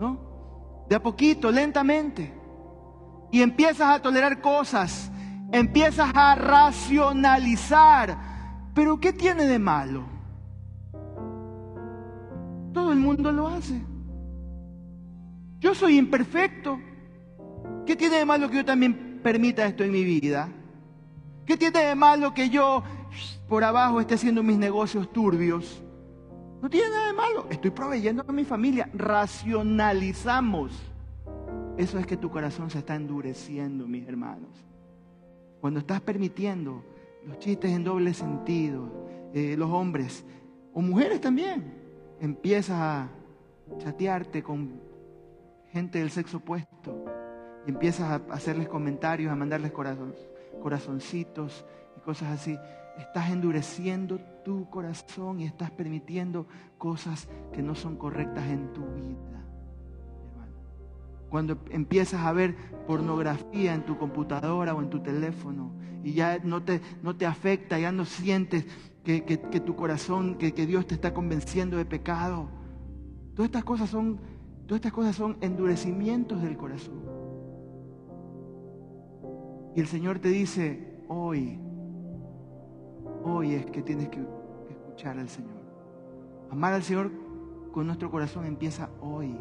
¿No? 0.01 0.85
De 0.89 0.97
a 0.97 1.03
poquito, 1.03 1.53
lentamente 1.53 2.44
y 3.35 3.43
empiezas 3.43 3.97
a 3.97 4.01
tolerar 4.01 4.41
cosas, 4.41 5.11
empiezas 5.51 6.09
a 6.15 6.37
racionalizar. 6.37 8.17
Pero 8.73 9.01
¿qué 9.01 9.13
tiene 9.13 9.49
de 9.49 9.59
malo? 9.59 10.05
Todo 12.73 12.93
el 12.93 12.99
mundo 13.01 13.33
lo 13.33 13.49
hace. 13.49 13.83
Yo 15.59 15.75
soy 15.75 15.99
imperfecto. 15.99 16.79
¿Qué 17.85 17.97
tiene 17.97 18.19
de 18.19 18.25
malo 18.25 18.49
que 18.49 18.59
yo 18.59 18.65
también 18.65 19.19
permita 19.21 19.67
esto 19.67 19.83
en 19.83 19.91
mi 19.91 20.05
vida? 20.05 20.49
¿Qué 21.45 21.57
tiene 21.57 21.81
de 21.81 21.97
malo 21.97 22.35
que 22.35 22.51
yo 22.51 22.85
por 23.49 23.65
abajo 23.65 24.01
esté 24.01 24.15
haciendo 24.15 24.45
mis 24.45 24.59
negocios 24.59 25.13
turbios? 25.13 25.83
No 26.63 26.71
tiene 26.71 26.89
nada 26.89 27.09
de 27.09 27.15
malo. 27.15 27.47
Estoy 27.51 27.73
proveyendo 27.73 28.25
a 28.29 28.31
mi 28.31 28.45
familia. 28.45 28.89
Racionalizamos. 28.95 30.94
Eso 31.77 31.99
es 31.99 32.07
que 32.07 32.17
tu 32.17 32.31
corazón 32.31 32.71
se 32.71 32.79
está 32.79 32.95
endureciendo, 32.95 33.87
mis 33.87 34.07
hermanos. 34.07 34.51
Cuando 35.61 35.81
estás 35.81 36.01
permitiendo 36.01 36.85
los 37.27 37.39
chistes 37.39 37.71
en 37.73 37.85
doble 37.85 38.15
sentido, 38.15 38.91
eh, 39.33 39.57
los 39.57 39.71
hombres 39.71 40.25
o 40.73 40.81
mujeres 40.81 41.21
también, 41.21 41.73
empiezas 42.21 42.79
a 42.79 43.09
chatearte 43.79 44.43
con 44.43 44.81
gente 45.73 45.99
del 45.99 46.11
sexo 46.11 46.37
opuesto 46.39 47.05
empiezas 47.67 48.11
a 48.11 48.35
hacerles 48.35 48.69
comentarios, 48.69 49.33
a 49.33 49.37
mandarles 49.37 49.73
corazoncitos 50.61 51.65
y 51.97 52.01
cosas 52.01 52.29
así. 52.29 52.59
Estás 52.99 53.31
endureciendo 53.31 54.21
tu 54.45 54.69
corazón 54.71 55.41
y 55.41 55.45
estás 55.45 55.71
permitiendo 55.71 56.47
cosas 56.79 57.29
que 57.53 57.63
no 57.63 57.75
son 57.75 57.97
correctas 57.97 58.47
en 58.49 58.73
tu 58.73 58.83
vida. 58.83 59.44
Cuando 61.29 61.59
empiezas 61.71 62.25
a 62.25 62.33
ver 62.33 62.55
pornografía 62.87 63.75
en 63.75 63.85
tu 63.85 63.99
computadora 63.99 64.75
o 64.75 64.83
en 64.83 64.91
tu 64.91 65.01
teléfono 65.01 65.73
y 66.03 66.13
ya 66.13 66.39
no 66.45 66.63
te, 66.63 66.81
no 67.03 67.17
te 67.17 67.27
afecta, 67.27 67.79
ya 67.79 67.91
no 67.91 68.05
sientes 68.05 68.67
que, 69.05 69.21
tu 69.65 69.77
corazón, 69.77 70.37
que, 70.37 70.53
que 70.53 70.67
Dios 70.67 70.87
te 70.87 70.95
está 70.95 71.13
convenciendo 71.13 71.77
de 71.77 71.85
pecado. 71.85 72.49
Todas 73.35 73.49
estas 73.49 73.65
cosas 73.65 73.91
son, 73.91 74.19
todas 74.67 74.77
estas 74.77 74.93
cosas 74.93 75.17
son 75.17 75.37
endurecimientos 75.41 76.43
del 76.43 76.57
corazón. 76.57 77.03
Y 79.75 79.81
el 79.81 79.87
Señor 79.89 80.21
te 80.21 80.29
dice, 80.29 81.03
hoy, 81.09 81.59
hoy 83.25 83.55
es 83.55 83.67
que 83.67 83.83
tienes 83.83 84.09
que 84.09 84.21
escuchar 84.71 85.19
al 85.19 85.29
Señor. 85.29 85.65
Amar 86.51 86.75
al 86.75 86.83
Señor 86.83 87.11
con 87.73 87.87
nuestro 87.87 88.11
corazón 88.11 88.47
empieza 88.47 88.89
hoy, 89.01 89.37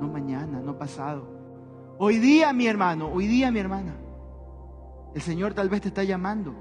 no 0.00 0.08
mañana, 0.08 0.60
no 0.60 0.78
pasado. 0.78 1.26
Hoy 1.98 2.18
día, 2.18 2.52
mi 2.52 2.66
hermano, 2.66 3.08
hoy 3.08 3.26
día, 3.26 3.50
mi 3.50 3.58
hermana. 3.58 3.94
El 5.14 5.22
Señor 5.22 5.54
tal 5.54 5.68
vez 5.68 5.80
te 5.80 5.88
está 5.88 6.04
llamando 6.04 6.54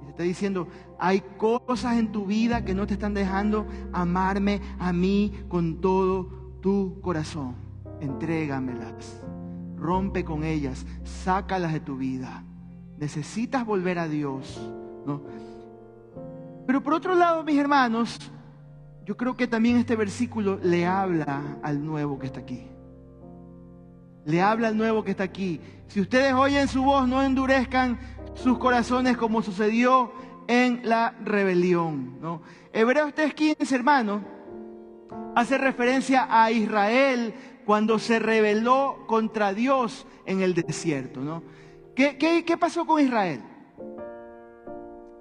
y 0.00 0.04
te 0.04 0.10
está 0.10 0.22
diciendo, 0.22 0.68
hay 0.98 1.20
cosas 1.36 1.98
en 1.98 2.12
tu 2.12 2.24
vida 2.24 2.64
que 2.64 2.74
no 2.74 2.86
te 2.86 2.94
están 2.94 3.12
dejando 3.12 3.66
amarme 3.92 4.60
a 4.78 4.92
mí 4.92 5.44
con 5.48 5.80
todo 5.80 6.28
tu 6.60 7.00
corazón. 7.02 7.56
Entrégamelas, 8.00 9.22
rompe 9.76 10.24
con 10.24 10.44
ellas, 10.44 10.86
sácalas 11.04 11.74
de 11.74 11.80
tu 11.80 11.96
vida. 11.96 12.42
Necesitas 12.96 13.66
volver 13.66 13.98
a 13.98 14.08
Dios, 14.08 14.58
¿no? 15.06 15.22
Pero 16.66 16.82
por 16.82 16.94
otro 16.94 17.14
lado, 17.14 17.44
mis 17.44 17.58
hermanos, 17.58 18.18
yo 19.04 19.16
creo 19.16 19.36
que 19.36 19.46
también 19.46 19.76
este 19.76 19.96
versículo 19.96 20.58
le 20.62 20.86
habla 20.86 21.58
al 21.62 21.84
nuevo 21.84 22.18
que 22.18 22.26
está 22.26 22.40
aquí. 22.40 22.66
Le 24.24 24.42
habla 24.42 24.68
al 24.68 24.76
nuevo 24.76 25.02
que 25.02 25.12
está 25.12 25.24
aquí. 25.24 25.60
Si 25.88 26.00
ustedes 26.00 26.34
oyen 26.34 26.68
su 26.68 26.82
voz, 26.82 27.08
no 27.08 27.22
endurezcan 27.22 27.98
sus 28.34 28.58
corazones 28.58 29.16
como 29.16 29.42
sucedió 29.42 30.12
en 30.46 30.82
la 30.84 31.14
rebelión. 31.24 32.20
¿no? 32.20 32.42
Hebreos 32.72 33.12
3.15, 33.14 33.72
hermano, 33.72 34.24
hace 35.34 35.58
referencia 35.58 36.26
a 36.30 36.50
Israel 36.50 37.34
cuando 37.64 37.98
se 37.98 38.18
rebeló 38.18 39.04
contra 39.06 39.54
Dios 39.54 40.06
en 40.26 40.42
el 40.42 40.54
desierto. 40.54 41.20
¿no? 41.20 41.42
¿Qué, 41.94 42.16
qué 42.18 42.56
pasó 42.56 42.86
con 42.86 43.00
Israel? 43.00 43.42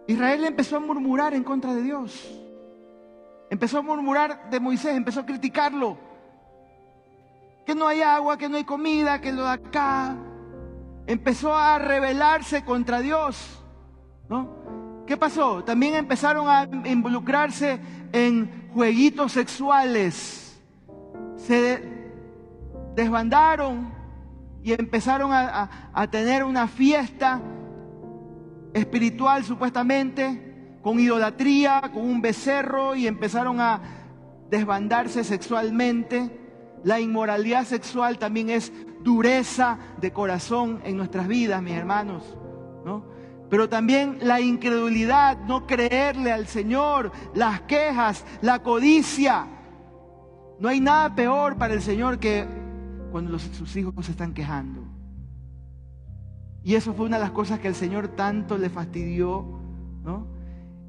Israel 0.08 0.44
empezó 0.46 0.78
a 0.78 0.80
murmurar 0.80 1.34
en 1.34 1.44
contra 1.44 1.74
de 1.74 1.84
Dios. 1.84 2.40
Empezó 3.50 3.80
a 3.80 3.82
murmurar 3.82 4.50
de 4.50 4.60
Moisés, 4.60 4.96
empezó 4.96 5.22
a 5.22 5.26
criticarlo. 5.26 5.98
Que 7.66 7.74
no 7.74 7.88
hay 7.88 8.02
agua, 8.02 8.38
que 8.38 8.48
no 8.48 8.58
hay 8.58 8.64
comida, 8.64 9.22
que 9.22 9.32
lo 9.32 9.44
de 9.44 9.50
acá. 9.50 10.16
Empezó 11.08 11.56
a 11.56 11.80
rebelarse 11.80 12.64
contra 12.64 13.00
Dios. 13.00 13.64
¿no? 14.30 15.04
¿Qué 15.08 15.18
pasó? 15.18 15.64
También 15.64 15.96
empezaron 15.96 16.48
a 16.48 16.70
involucrarse 16.88 17.80
en 18.12 18.70
jueguitos 18.74 19.32
sexuales. 19.32 20.62
Se 21.36 21.84
desbandaron 22.96 23.92
y 24.62 24.74
empezaron 24.74 25.34
a, 25.34 25.92
a 25.92 26.08
tener 26.12 26.44
una 26.44 26.68
fiesta 26.68 27.42
espiritual 28.74 29.44
supuestamente 29.44 30.49
con 30.82 31.00
idolatría, 31.00 31.82
con 31.94 32.04
un 32.04 32.22
becerro 32.22 32.96
y 32.96 33.08
empezaron 33.08 33.60
a 33.60 33.82
desbandarse 34.50 35.24
sexualmente. 35.24 36.30
La 36.84 37.00
inmoralidad 37.00 37.66
sexual 37.66 38.18
también 38.18 38.50
es 38.50 38.72
dureza 39.04 39.78
de 40.00 40.12
corazón 40.12 40.82
en 40.84 40.98
nuestras 40.98 41.28
vidas, 41.28 41.62
mis 41.62 41.74
hermanos, 41.74 42.38
¿no? 42.86 43.04
Pero 43.50 43.68
también 43.68 44.20
la 44.22 44.40
incredulidad, 44.42 45.38
no 45.46 45.66
creerle 45.66 46.32
al 46.32 46.46
Señor, 46.46 47.12
las 47.34 47.62
quejas, 47.62 48.24
la 48.42 48.62
codicia. 48.62 49.48
No 50.60 50.70
hay 50.70 50.80
nada 50.80 51.16
peor 51.16 51.58
para 51.58 51.74
el 51.74 51.82
Señor 51.82 52.20
que 52.20 52.46
cuando 53.12 53.40
sus 53.40 53.76
hijos 53.76 54.06
se 54.06 54.12
están 54.12 54.34
quejando. 54.34 54.84
Y 56.64 56.76
eso 56.76 56.94
fue 56.94 57.08
una 57.08 57.18
de 57.18 57.24
las 57.24 57.32
cosas 57.32 57.60
que 57.60 57.68
el 57.68 57.76
Señor 57.76 58.10
tanto 58.10 58.58
le 58.58 58.70
fastidió. 58.70 59.59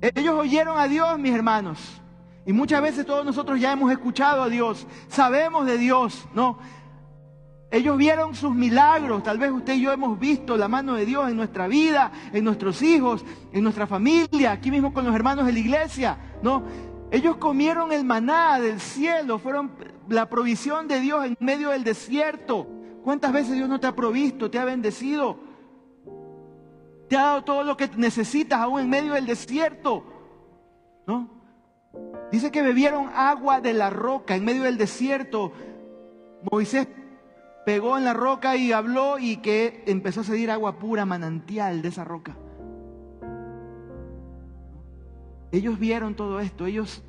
Ellos 0.01 0.35
oyeron 0.35 0.79
a 0.79 0.89
Dios, 0.89 1.19
mis 1.19 1.35
hermanos. 1.35 2.01
Y 2.47 2.53
muchas 2.53 2.81
veces 2.81 3.05
todos 3.05 3.25
nosotros 3.25 3.61
ya 3.61 3.73
hemos 3.73 3.93
escuchado 3.93 4.43
a 4.43 4.49
Dios, 4.49 4.87
sabemos 5.09 5.67
de 5.67 5.79
Dios, 5.79 6.27
¿no? 6.35 6.59
Ellos 7.71 7.97
vieron 7.97 8.35
sus 8.35 8.53
milagros, 8.53 9.23
tal 9.23 9.39
vez 9.39 9.53
usted 9.53 9.75
y 9.75 9.83
yo 9.83 9.93
hemos 9.93 10.19
visto 10.19 10.57
la 10.57 10.67
mano 10.67 10.95
de 10.95 11.07
Dios 11.07 11.31
en 11.31 11.37
nuestra 11.37 11.69
vida, 11.69 12.11
en 12.33 12.43
nuestros 12.43 12.83
hijos, 12.83 13.25
en 13.53 13.63
nuestra 13.63 13.87
familia, 13.87 14.53
aquí 14.53 14.71
mismo 14.71 14.93
con 14.93 15.05
los 15.05 15.15
hermanos 15.15 15.47
de 15.47 15.53
la 15.53 15.59
iglesia, 15.59 16.19
¿no? 16.43 16.65
Ellos 17.13 17.37
comieron 17.37 17.93
el 17.93 18.05
maná 18.05 18.59
del 18.59 18.81
cielo, 18.81 19.39
fueron 19.39 19.71
la 20.09 20.29
provisión 20.29 20.89
de 20.89 21.01
Dios 21.01 21.25
en 21.27 21.37
medio 21.39 21.71
del 21.71 21.85
desierto. 21.85 22.67
¿Cuántas 23.05 23.33
veces 23.33 23.55
Dios 23.55 23.69
no 23.69 23.79
te 23.79 23.87
ha 23.87 23.95
provisto, 23.95 24.51
te 24.51 24.59
ha 24.59 24.65
bendecido? 24.65 25.39
Te 27.11 27.17
ha 27.17 27.23
dado 27.23 27.43
todo 27.43 27.65
lo 27.65 27.77
que 27.77 27.91
necesitas 27.97 28.61
aún 28.61 28.83
en 28.83 28.89
medio 28.89 29.15
del 29.15 29.27
desierto. 29.27 30.05
¿No? 31.09 31.29
Dice 32.31 32.53
que 32.53 32.63
bebieron 32.63 33.11
agua 33.13 33.61
de 33.61 33.73
la 33.73 33.91
roca 33.91 34.37
en 34.37 34.45
medio 34.45 34.63
del 34.63 34.79
desierto. 34.79 35.53
Moisés 36.49 36.87
pegó 37.67 37.99
en 37.99 38.05
la 38.05 38.13
roca 38.13 38.55
y 38.55 38.71
habló 38.71 39.19
y 39.19 39.39
que 39.39 39.83
empezó 39.89 40.21
a 40.21 40.25
salir 40.25 40.53
agua 40.53 40.79
pura, 40.79 41.05
manantial 41.05 41.83
de 41.83 41.89
esa 41.89 42.05
roca. 42.05 42.37
Ellos 45.51 45.81
vieron 45.81 46.15
todo 46.15 46.39
esto, 46.39 46.67
ellos 46.67 47.03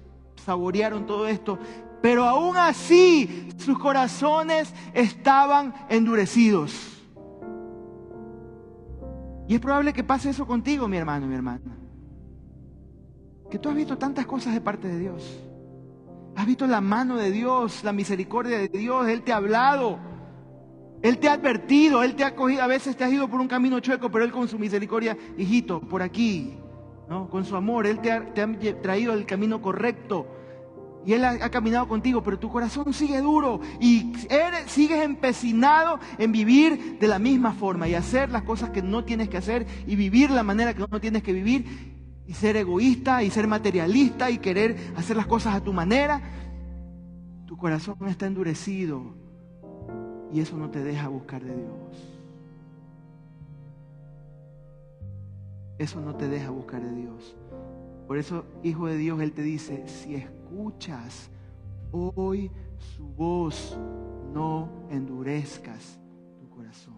saborearon 0.43 1.05
todo 1.05 1.27
esto, 1.27 1.59
pero 2.01 2.23
aún 2.23 2.57
así 2.57 3.49
sus 3.57 3.77
corazones 3.77 4.73
estaban 4.95 5.75
endurecidos. 5.89 7.00
Y 9.51 9.55
es 9.55 9.59
probable 9.59 9.91
que 9.91 10.05
pase 10.05 10.29
eso 10.29 10.47
contigo, 10.47 10.87
mi 10.87 10.95
hermano, 10.95 11.27
mi 11.27 11.35
hermana. 11.35 11.77
Que 13.49 13.59
tú 13.59 13.67
has 13.67 13.75
visto 13.75 13.97
tantas 13.97 14.25
cosas 14.25 14.53
de 14.53 14.61
parte 14.61 14.87
de 14.87 14.97
Dios. 14.97 15.43
Has 16.37 16.45
visto 16.45 16.65
la 16.65 16.79
mano 16.79 17.17
de 17.17 17.31
Dios, 17.31 17.83
la 17.83 17.91
misericordia 17.91 18.57
de 18.59 18.69
Dios. 18.69 19.09
Él 19.09 19.23
te 19.23 19.33
ha 19.33 19.35
hablado. 19.35 19.99
Él 21.01 21.17
te 21.17 21.27
ha 21.27 21.33
advertido. 21.33 22.01
Él 22.01 22.15
te 22.15 22.23
ha 22.23 22.33
cogido. 22.33 22.63
A 22.63 22.67
veces 22.67 22.95
te 22.95 23.03
has 23.03 23.11
ido 23.11 23.27
por 23.27 23.41
un 23.41 23.49
camino 23.49 23.81
chueco, 23.81 24.09
pero 24.09 24.23
Él 24.23 24.31
con 24.31 24.47
su 24.47 24.57
misericordia, 24.57 25.17
hijito, 25.37 25.81
por 25.81 26.01
aquí. 26.01 26.57
¿no? 27.09 27.29
Con 27.29 27.43
su 27.43 27.57
amor. 27.57 27.85
Él 27.87 27.99
te 27.99 28.09
ha, 28.09 28.33
te 28.33 28.41
ha 28.41 28.81
traído 28.81 29.11
el 29.11 29.25
camino 29.25 29.61
correcto. 29.61 30.27
Y 31.05 31.13
Él 31.13 31.25
ha, 31.25 31.49
caminado 31.49 31.87
contigo, 31.87 32.21
pero 32.21 32.37
tu 32.37 32.49
corazón 32.49 32.93
sigue 32.93 33.21
duro 33.21 33.59
y 33.79 34.13
sigues 34.67 35.03
empecinado 35.03 35.99
en 36.19 36.31
vivir 36.31 36.99
de 36.99 37.07
la 37.07 37.17
misma 37.17 37.53
forma 37.53 37.87
y 37.87 37.95
hacer 37.95 38.29
las 38.29 38.43
cosas 38.43 38.69
que 38.69 38.83
no 38.83 39.03
tienes 39.03 39.27
que 39.27 39.37
hacer 39.37 39.65
y 39.87 39.95
vivir 39.95 40.29
la 40.29 40.43
manera 40.43 40.75
que 40.75 40.85
no 40.87 40.99
tienes 40.99 41.23
que 41.23 41.33
vivir 41.33 41.65
y 42.27 42.33
ser 42.33 42.55
egoísta 42.55 43.23
y 43.23 43.31
ser 43.31 43.47
materialista 43.47 44.29
y 44.29 44.37
querer 44.37 44.93
hacer 44.95 45.17
las 45.17 45.25
cosas 45.25 45.55
a 45.55 45.63
tu 45.63 45.73
manera. 45.73 46.21
Tu 47.47 47.57
corazón 47.57 47.95
está 48.07 48.27
endurecido 48.27 49.15
y 50.31 50.39
eso 50.39 50.55
no 50.55 50.69
te 50.69 50.83
deja 50.83 51.07
buscar 51.07 51.43
de 51.43 51.55
Dios. 51.55 52.11
Eso 55.79 55.99
no 55.99 56.15
te 56.15 56.27
deja 56.27 56.51
buscar 56.51 56.83
de 56.83 56.95
Dios. 56.95 57.35
Por 58.07 58.19
eso, 58.19 58.45
Hijo 58.61 58.85
de 58.85 58.97
Dios, 58.97 59.19
Él 59.19 59.31
te 59.31 59.41
dice, 59.41 59.83
si 59.87 60.15
escuchas 60.51 61.29
hoy 61.91 62.51
su 62.95 63.03
voz, 63.03 63.77
no 64.33 64.67
endurezcas 64.89 65.97
tu 66.39 66.49
corazón. 66.49 66.95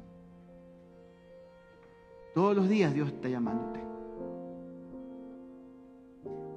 Todos 2.34 2.56
los 2.56 2.68
días 2.68 2.94
Dios 2.94 3.10
está 3.10 3.30
llamándote. 3.30 3.80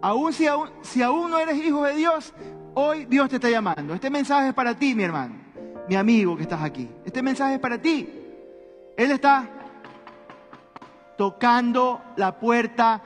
Aún 0.00 0.32
si, 0.32 0.46
aún 0.46 0.70
si 0.82 1.02
aún 1.02 1.30
no 1.30 1.38
eres 1.38 1.56
hijo 1.58 1.84
de 1.84 1.96
Dios, 1.96 2.32
hoy 2.74 3.04
Dios 3.04 3.28
te 3.28 3.36
está 3.36 3.50
llamando. 3.50 3.92
Este 3.92 4.08
mensaje 4.08 4.48
es 4.48 4.54
para 4.54 4.74
ti, 4.74 4.94
mi 4.94 5.02
hermano, 5.02 5.34
mi 5.88 5.96
amigo 5.96 6.36
que 6.36 6.44
estás 6.44 6.62
aquí. 6.62 6.88
Este 7.04 7.22
mensaje 7.22 7.54
es 7.54 7.60
para 7.60 7.80
ti. 7.80 8.08
Él 8.96 9.10
está 9.10 9.50
tocando 11.18 12.00
la 12.16 12.38
puerta 12.38 13.02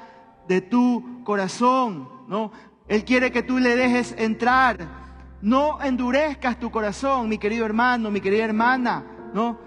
de 0.46 0.60
tu 0.60 1.22
corazón, 1.24 2.08
¿no? 2.28 2.52
Él 2.90 3.04
quiere 3.04 3.30
que 3.30 3.44
tú 3.44 3.58
le 3.58 3.76
dejes 3.76 4.16
entrar. 4.18 5.38
No 5.40 5.80
endurezcas 5.80 6.58
tu 6.58 6.72
corazón, 6.72 7.28
mi 7.28 7.38
querido 7.38 7.64
hermano, 7.64 8.10
mi 8.10 8.20
querida 8.20 8.44
hermana, 8.44 9.04
¿no? 9.32 9.58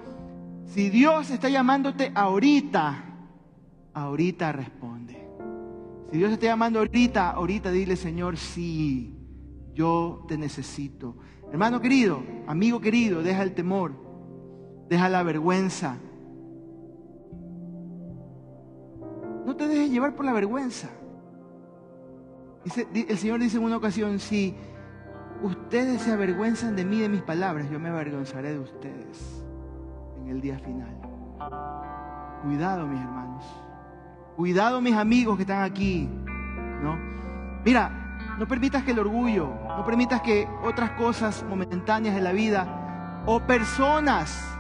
Si 0.66 0.90
Dios 0.90 1.32
está 1.32 1.48
llamándote 1.48 2.12
ahorita, 2.14 3.02
ahorita 3.94 4.52
responde. 4.52 5.26
Si 6.12 6.18
Dios 6.18 6.34
está 6.34 6.48
llamando 6.48 6.80
ahorita, 6.80 7.30
ahorita 7.30 7.72
dile, 7.72 7.96
Señor, 7.96 8.36
sí, 8.36 9.16
yo 9.74 10.26
te 10.28 10.38
necesito. 10.38 11.16
Hermano 11.50 11.80
querido, 11.80 12.22
amigo 12.46 12.82
querido, 12.82 13.24
deja 13.24 13.42
el 13.42 13.54
temor. 13.54 13.94
Deja 14.90 15.08
la 15.08 15.24
vergüenza. 15.24 15.96
No 19.46 19.56
te 19.56 19.66
dejes 19.66 19.90
llevar 19.90 20.14
por 20.14 20.26
la 20.26 20.34
vergüenza. 20.34 20.90
El 22.66 23.18
Señor 23.18 23.40
dice 23.40 23.58
en 23.58 23.64
una 23.64 23.78
ocasión, 23.78 24.20
si 24.20 24.56
ustedes 25.42 26.02
se 26.02 26.12
avergüenzan 26.12 26.76
de 26.76 26.86
mí, 26.86 27.02
de 27.02 27.10
mis 27.10 27.22
palabras, 27.22 27.70
yo 27.70 27.80
me 27.80 27.90
avergonzaré 27.90 28.54
de 28.54 28.60
ustedes 28.60 29.44
en 30.22 30.30
el 30.30 30.42
día 30.42 30.58
final. 30.60 30.96
Cuidado, 32.44 32.88
mis 32.88 33.02
hermanos. 33.02 33.44
Cuidado, 34.36 34.82
mis 34.82 34.96
amigos 34.96 35.36
que 35.36 35.44
están 35.44 35.64
aquí. 35.64 36.10
¿no? 36.82 36.98
Mira, 37.66 38.04
no 38.38 38.48
permitas 38.48 38.84
que 38.84 38.92
el 38.92 39.00
orgullo, 39.00 39.50
no 39.78 39.84
permitas 39.86 40.22
que 40.22 40.48
otras 40.64 40.92
cosas 40.92 41.46
momentáneas 41.48 42.16
de 42.16 42.22
la 42.22 42.32
vida 42.32 43.24
o 43.26 43.40
personas, 43.42 44.58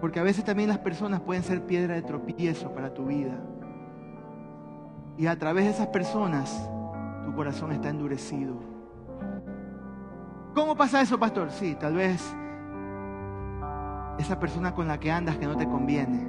porque 0.00 0.18
a 0.18 0.22
veces 0.22 0.44
también 0.44 0.68
las 0.68 0.78
personas 0.78 1.20
pueden 1.20 1.44
ser 1.44 1.64
piedra 1.64 1.94
de 1.94 2.02
tropiezo 2.02 2.72
para 2.74 2.92
tu 2.92 3.06
vida. 3.06 3.38
Y 5.16 5.26
a 5.26 5.38
través 5.38 5.64
de 5.64 5.70
esas 5.70 5.88
personas 5.88 6.68
tu 7.24 7.34
corazón 7.34 7.72
está 7.72 7.88
endurecido. 7.88 8.54
¿Cómo 10.54 10.76
pasa 10.76 11.00
eso, 11.00 11.18
pastor? 11.18 11.50
Sí, 11.50 11.76
tal 11.78 11.94
vez 11.94 12.34
esa 14.18 14.38
persona 14.38 14.74
con 14.74 14.86
la 14.88 14.98
que 14.98 15.10
andas 15.10 15.36
que 15.36 15.46
no 15.46 15.56
te 15.56 15.66
conviene. 15.66 16.26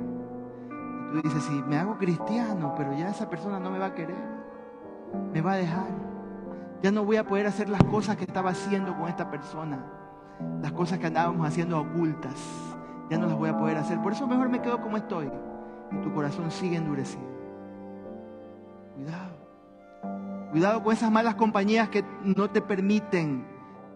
Tú 1.12 1.22
dices, 1.22 1.44
sí, 1.44 1.64
me 1.68 1.78
hago 1.78 1.98
cristiano, 1.98 2.74
pero 2.78 2.94
ya 2.94 3.10
esa 3.10 3.30
persona 3.30 3.60
no 3.60 3.70
me 3.70 3.80
va 3.80 3.88
a 3.88 3.94
querer, 3.94 4.16
me 5.32 5.42
va 5.42 5.54
a 5.54 5.58
dejar. 5.58 5.88
Ya 6.82 6.92
no 6.92 7.06
voy 7.06 7.18
a 7.18 7.26
poder 7.26 7.48
hacer 7.48 7.70
las 7.70 7.84
cosas 7.84 8.18
que 8.18 8.24
estaba 8.24 8.52
haciendo 8.52 8.96
con 8.98 9.08
esta 9.08 9.30
persona, 9.30 9.86
las 10.62 10.72
cosas 10.72 11.00
que 11.00 11.08
andábamos 11.08 11.48
haciendo 11.48 11.80
ocultas, 11.80 12.36
ya 13.10 13.18
no 13.18 13.28
las 13.28 13.38
voy 13.38 13.50
a 13.50 13.58
poder 13.58 13.78
hacer. 13.78 14.02
Por 14.02 14.14
eso 14.14 14.28
mejor 14.28 14.50
me 14.50 14.62
quedo 14.62 14.82
como 14.82 14.98
estoy. 14.98 15.30
Y 15.92 15.98
tu 15.98 16.14
corazón 16.14 16.50
sigue 16.50 16.78
endurecido. 16.78 17.33
Cuidado. 18.96 20.52
Cuidado 20.52 20.84
con 20.84 20.94
esas 20.94 21.12
malas 21.12 21.36
compañías 21.36 21.90
que 21.90 22.06
no 22.24 22.50
te 22.50 22.62
permiten 22.62 23.46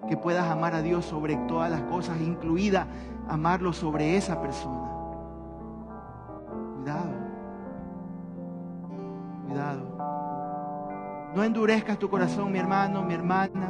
que 0.09 0.17
puedas 0.17 0.49
amar 0.49 0.73
a 0.73 0.81
Dios 0.81 1.05
sobre 1.05 1.35
todas 1.47 1.69
las 1.69 1.81
cosas, 1.83 2.19
incluida 2.21 2.87
amarlo 3.27 3.73
sobre 3.73 4.17
esa 4.17 4.41
persona. 4.41 4.89
Cuidado. 6.75 7.13
Cuidado. 9.47 9.97
No 11.35 11.43
endurezcas 11.43 11.99
tu 11.99 12.09
corazón, 12.09 12.51
mi 12.51 12.57
hermano, 12.57 13.03
mi 13.03 13.13
hermana. 13.13 13.69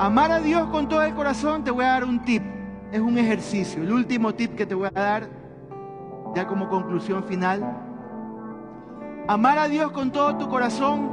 Amar 0.00 0.32
a 0.32 0.40
Dios 0.40 0.68
con 0.70 0.88
todo 0.88 1.02
el 1.02 1.14
corazón, 1.14 1.62
te 1.62 1.70
voy 1.70 1.84
a 1.84 1.88
dar 1.88 2.04
un 2.04 2.24
tip. 2.24 2.42
Es 2.90 3.00
un 3.00 3.18
ejercicio. 3.18 3.82
El 3.82 3.92
último 3.92 4.34
tip 4.34 4.56
que 4.56 4.66
te 4.66 4.74
voy 4.74 4.88
a 4.88 5.00
dar, 5.00 5.28
ya 6.34 6.46
como 6.46 6.68
conclusión 6.68 7.22
final. 7.24 7.89
Amar 9.30 9.58
a 9.58 9.68
Dios 9.68 9.92
con 9.92 10.10
todo 10.10 10.34
tu 10.38 10.48
corazón 10.48 11.08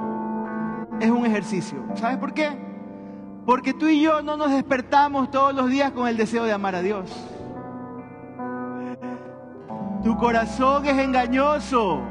es 0.99 1.11
un 1.11 1.23
ejercicio. 1.23 1.77
¿Sabes 1.93 2.17
por 2.17 2.33
qué? 2.33 2.49
Porque 3.45 3.75
tú 3.75 3.85
y 3.85 4.01
yo 4.01 4.23
no 4.23 4.35
nos 4.35 4.49
despertamos 4.49 5.29
todos 5.29 5.53
los 5.53 5.69
días 5.69 5.91
con 5.91 6.07
el 6.07 6.17
deseo 6.17 6.43
de 6.45 6.51
amar 6.51 6.73
a 6.73 6.81
Dios. 6.81 7.15
Tu 10.03 10.17
corazón 10.17 10.87
es 10.87 10.97
engañoso, 10.97 12.01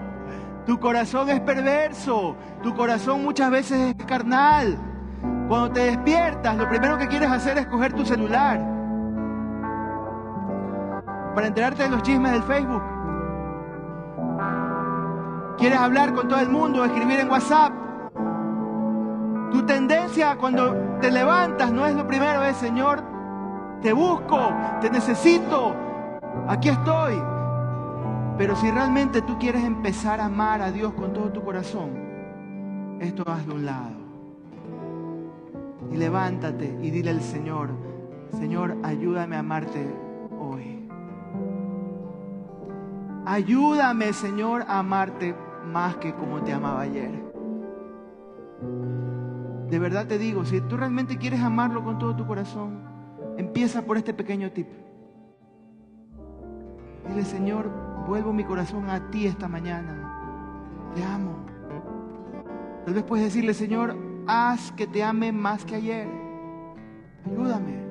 tu 0.65 0.79
corazón 0.79 1.29
es 1.29 1.41
perverso, 1.41 2.37
tu 2.63 2.73
corazón 2.73 3.25
muchas 3.25 3.51
veces 3.51 3.97
es 3.99 4.07
carnal. 4.07 4.79
Cuando 5.49 5.73
te 5.73 5.87
despiertas, 5.87 6.57
lo 6.57 6.69
primero 6.69 6.99
que 6.99 7.09
quieres 7.09 7.33
hacer 7.33 7.59
es 7.59 7.67
coger 7.67 7.93
tu 7.93 8.07
celular 8.07 8.61
para 11.35 11.49
enterarte 11.49 11.83
de 11.83 11.89
los 11.89 12.01
chismes 12.03 12.31
del 12.31 12.45
Facebook. 12.45 12.97
Quieres 15.59 15.79
hablar 15.79 16.13
con 16.15 16.29
todo 16.29 16.41
el 16.41 16.51
mundo, 16.51 16.85
escribir 16.85 17.21
en 17.21 17.31
WhatsApp. 17.31 17.73
Tu 19.51 19.65
tendencia 19.65 20.37
cuando 20.37 20.99
te 21.01 21.11
levantas 21.11 21.73
no 21.73 21.87
es 21.87 21.95
lo 21.95 22.07
primero, 22.07 22.45
es 22.45 22.57
Señor, 22.57 23.03
te 23.81 23.93
busco, 23.93 24.53
te 24.81 24.91
necesito, 24.91 25.75
aquí 26.47 26.69
estoy. 26.69 27.23
Pero 28.37 28.55
si 28.57 28.71
realmente 28.71 29.23
tú 29.23 29.39
quieres 29.39 29.65
empezar 29.65 30.21
a 30.21 30.27
amar 30.27 30.61
a 30.61 30.71
Dios 30.71 30.93
con 30.93 31.15
todo 31.15 31.31
tu 31.33 31.43
corazón, 31.43 32.99
esto 33.01 33.25
haz 33.27 33.47
de 33.47 33.55
un 33.55 33.65
lado. 33.65 33.97
Y 35.91 35.97
levántate 35.97 36.79
y 36.83 36.91
dile 36.91 37.11
al 37.11 37.23
Señor, 37.23 37.71
Señor, 38.39 38.77
ayúdame 38.83 39.37
a 39.37 39.39
amarte 39.39 39.87
hoy. 40.39 40.76
Ayúdame, 43.27 44.13
Señor, 44.13 44.63
a 44.69 44.79
amarte 44.79 45.35
más 45.65 45.97
que 45.97 46.15
como 46.15 46.45
te 46.45 46.53
amaba 46.53 46.83
ayer. 46.83 47.11
De 49.69 49.81
verdad 49.81 50.07
te 50.07 50.17
digo, 50.17 50.45
si 50.45 50.61
tú 50.61 50.77
realmente 50.77 51.19
quieres 51.19 51.41
amarlo 51.41 51.83
con 51.83 51.99
todo 51.99 52.15
tu 52.15 52.25
corazón, 52.25 52.79
empieza 53.37 53.83
por 53.83 53.97
este 53.97 54.15
pequeño 54.15 54.53
tip. 54.53 54.69
Dile, 57.09 57.25
Señor, 57.25 57.69
vuelvo 58.07 58.33
mi 58.33 58.45
corazón 58.45 58.89
a 58.89 59.11
ti 59.11 59.27
esta 59.27 59.49
mañana. 59.49 60.93
Te 60.95 61.03
amo. 61.03 61.45
Tal 62.85 62.95
vez 62.95 63.03
puedes 63.03 63.25
decirle, 63.25 63.55
Señor, 63.55 63.97
haz 64.29 64.71
que 64.71 64.87
te 64.87 65.03
ame 65.03 65.33
más 65.33 65.65
que 65.65 65.75
ayer. 65.75 66.09
Ayúdame. 67.27 67.85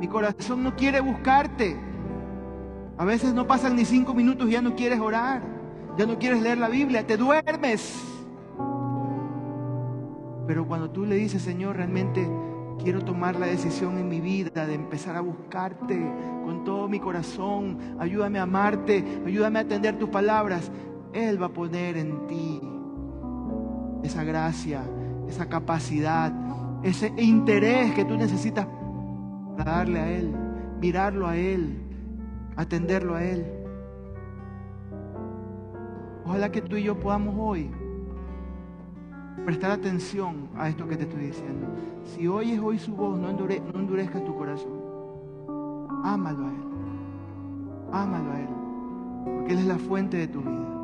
Mi 0.00 0.08
corazón 0.08 0.62
no 0.62 0.74
quiere 0.74 1.00
buscarte. 1.00 1.87
A 2.98 3.04
veces 3.04 3.32
no 3.32 3.46
pasan 3.46 3.76
ni 3.76 3.84
cinco 3.84 4.12
minutos 4.12 4.48
y 4.48 4.52
ya 4.52 4.62
no 4.62 4.74
quieres 4.74 4.98
orar. 4.98 5.42
Ya 5.96 6.04
no 6.04 6.18
quieres 6.18 6.42
leer 6.42 6.58
la 6.58 6.68
Biblia. 6.68 7.06
Te 7.06 7.16
duermes. 7.16 8.04
Pero 10.48 10.66
cuando 10.66 10.90
tú 10.90 11.06
le 11.06 11.14
dices, 11.14 11.42
Señor, 11.42 11.76
realmente 11.76 12.28
quiero 12.82 13.04
tomar 13.04 13.38
la 13.38 13.46
decisión 13.46 13.98
en 13.98 14.08
mi 14.08 14.20
vida 14.20 14.66
de 14.66 14.74
empezar 14.74 15.16
a 15.16 15.20
buscarte 15.20 15.98
con 16.44 16.64
todo 16.64 16.88
mi 16.88 16.98
corazón, 17.00 17.96
ayúdame 17.98 18.38
a 18.38 18.42
amarte, 18.42 19.04
ayúdame 19.26 19.58
a 19.58 19.62
atender 19.62 19.98
tus 19.98 20.08
palabras, 20.08 20.70
Él 21.12 21.40
va 21.40 21.46
a 21.46 21.52
poner 21.52 21.96
en 21.96 22.26
ti 22.26 22.60
esa 24.02 24.24
gracia, 24.24 24.82
esa 25.28 25.48
capacidad, 25.48 26.32
ese 26.82 27.12
interés 27.18 27.92
que 27.94 28.04
tú 28.04 28.16
necesitas 28.16 28.66
para 29.56 29.72
darle 29.72 30.00
a 30.00 30.10
Él, 30.10 30.34
mirarlo 30.80 31.26
a 31.26 31.36
Él, 31.36 31.87
atenderlo 32.58 33.14
a 33.14 33.24
Él. 33.24 33.46
Ojalá 36.26 36.50
que 36.50 36.60
tú 36.60 36.76
y 36.76 36.82
yo 36.82 36.98
podamos 36.98 37.34
hoy 37.38 37.70
prestar 39.44 39.70
atención 39.70 40.48
a 40.56 40.68
esto 40.68 40.86
que 40.86 40.96
te 40.96 41.04
estoy 41.04 41.26
diciendo. 41.26 41.68
Si 42.02 42.26
oyes 42.26 42.60
hoy 42.60 42.78
su 42.78 42.94
voz, 42.94 43.18
no, 43.18 43.32
no 43.32 43.78
endurezcas 43.78 44.24
tu 44.24 44.34
corazón. 44.34 44.72
Ámalo 46.04 46.46
a 46.46 46.48
Él. 46.48 46.62
Ámalo 47.92 48.32
a 48.32 48.40
Él. 48.40 48.48
Porque 49.24 49.52
Él 49.52 49.58
es 49.60 49.66
la 49.66 49.78
fuente 49.78 50.16
de 50.16 50.26
tu 50.26 50.40
vida. 50.40 50.77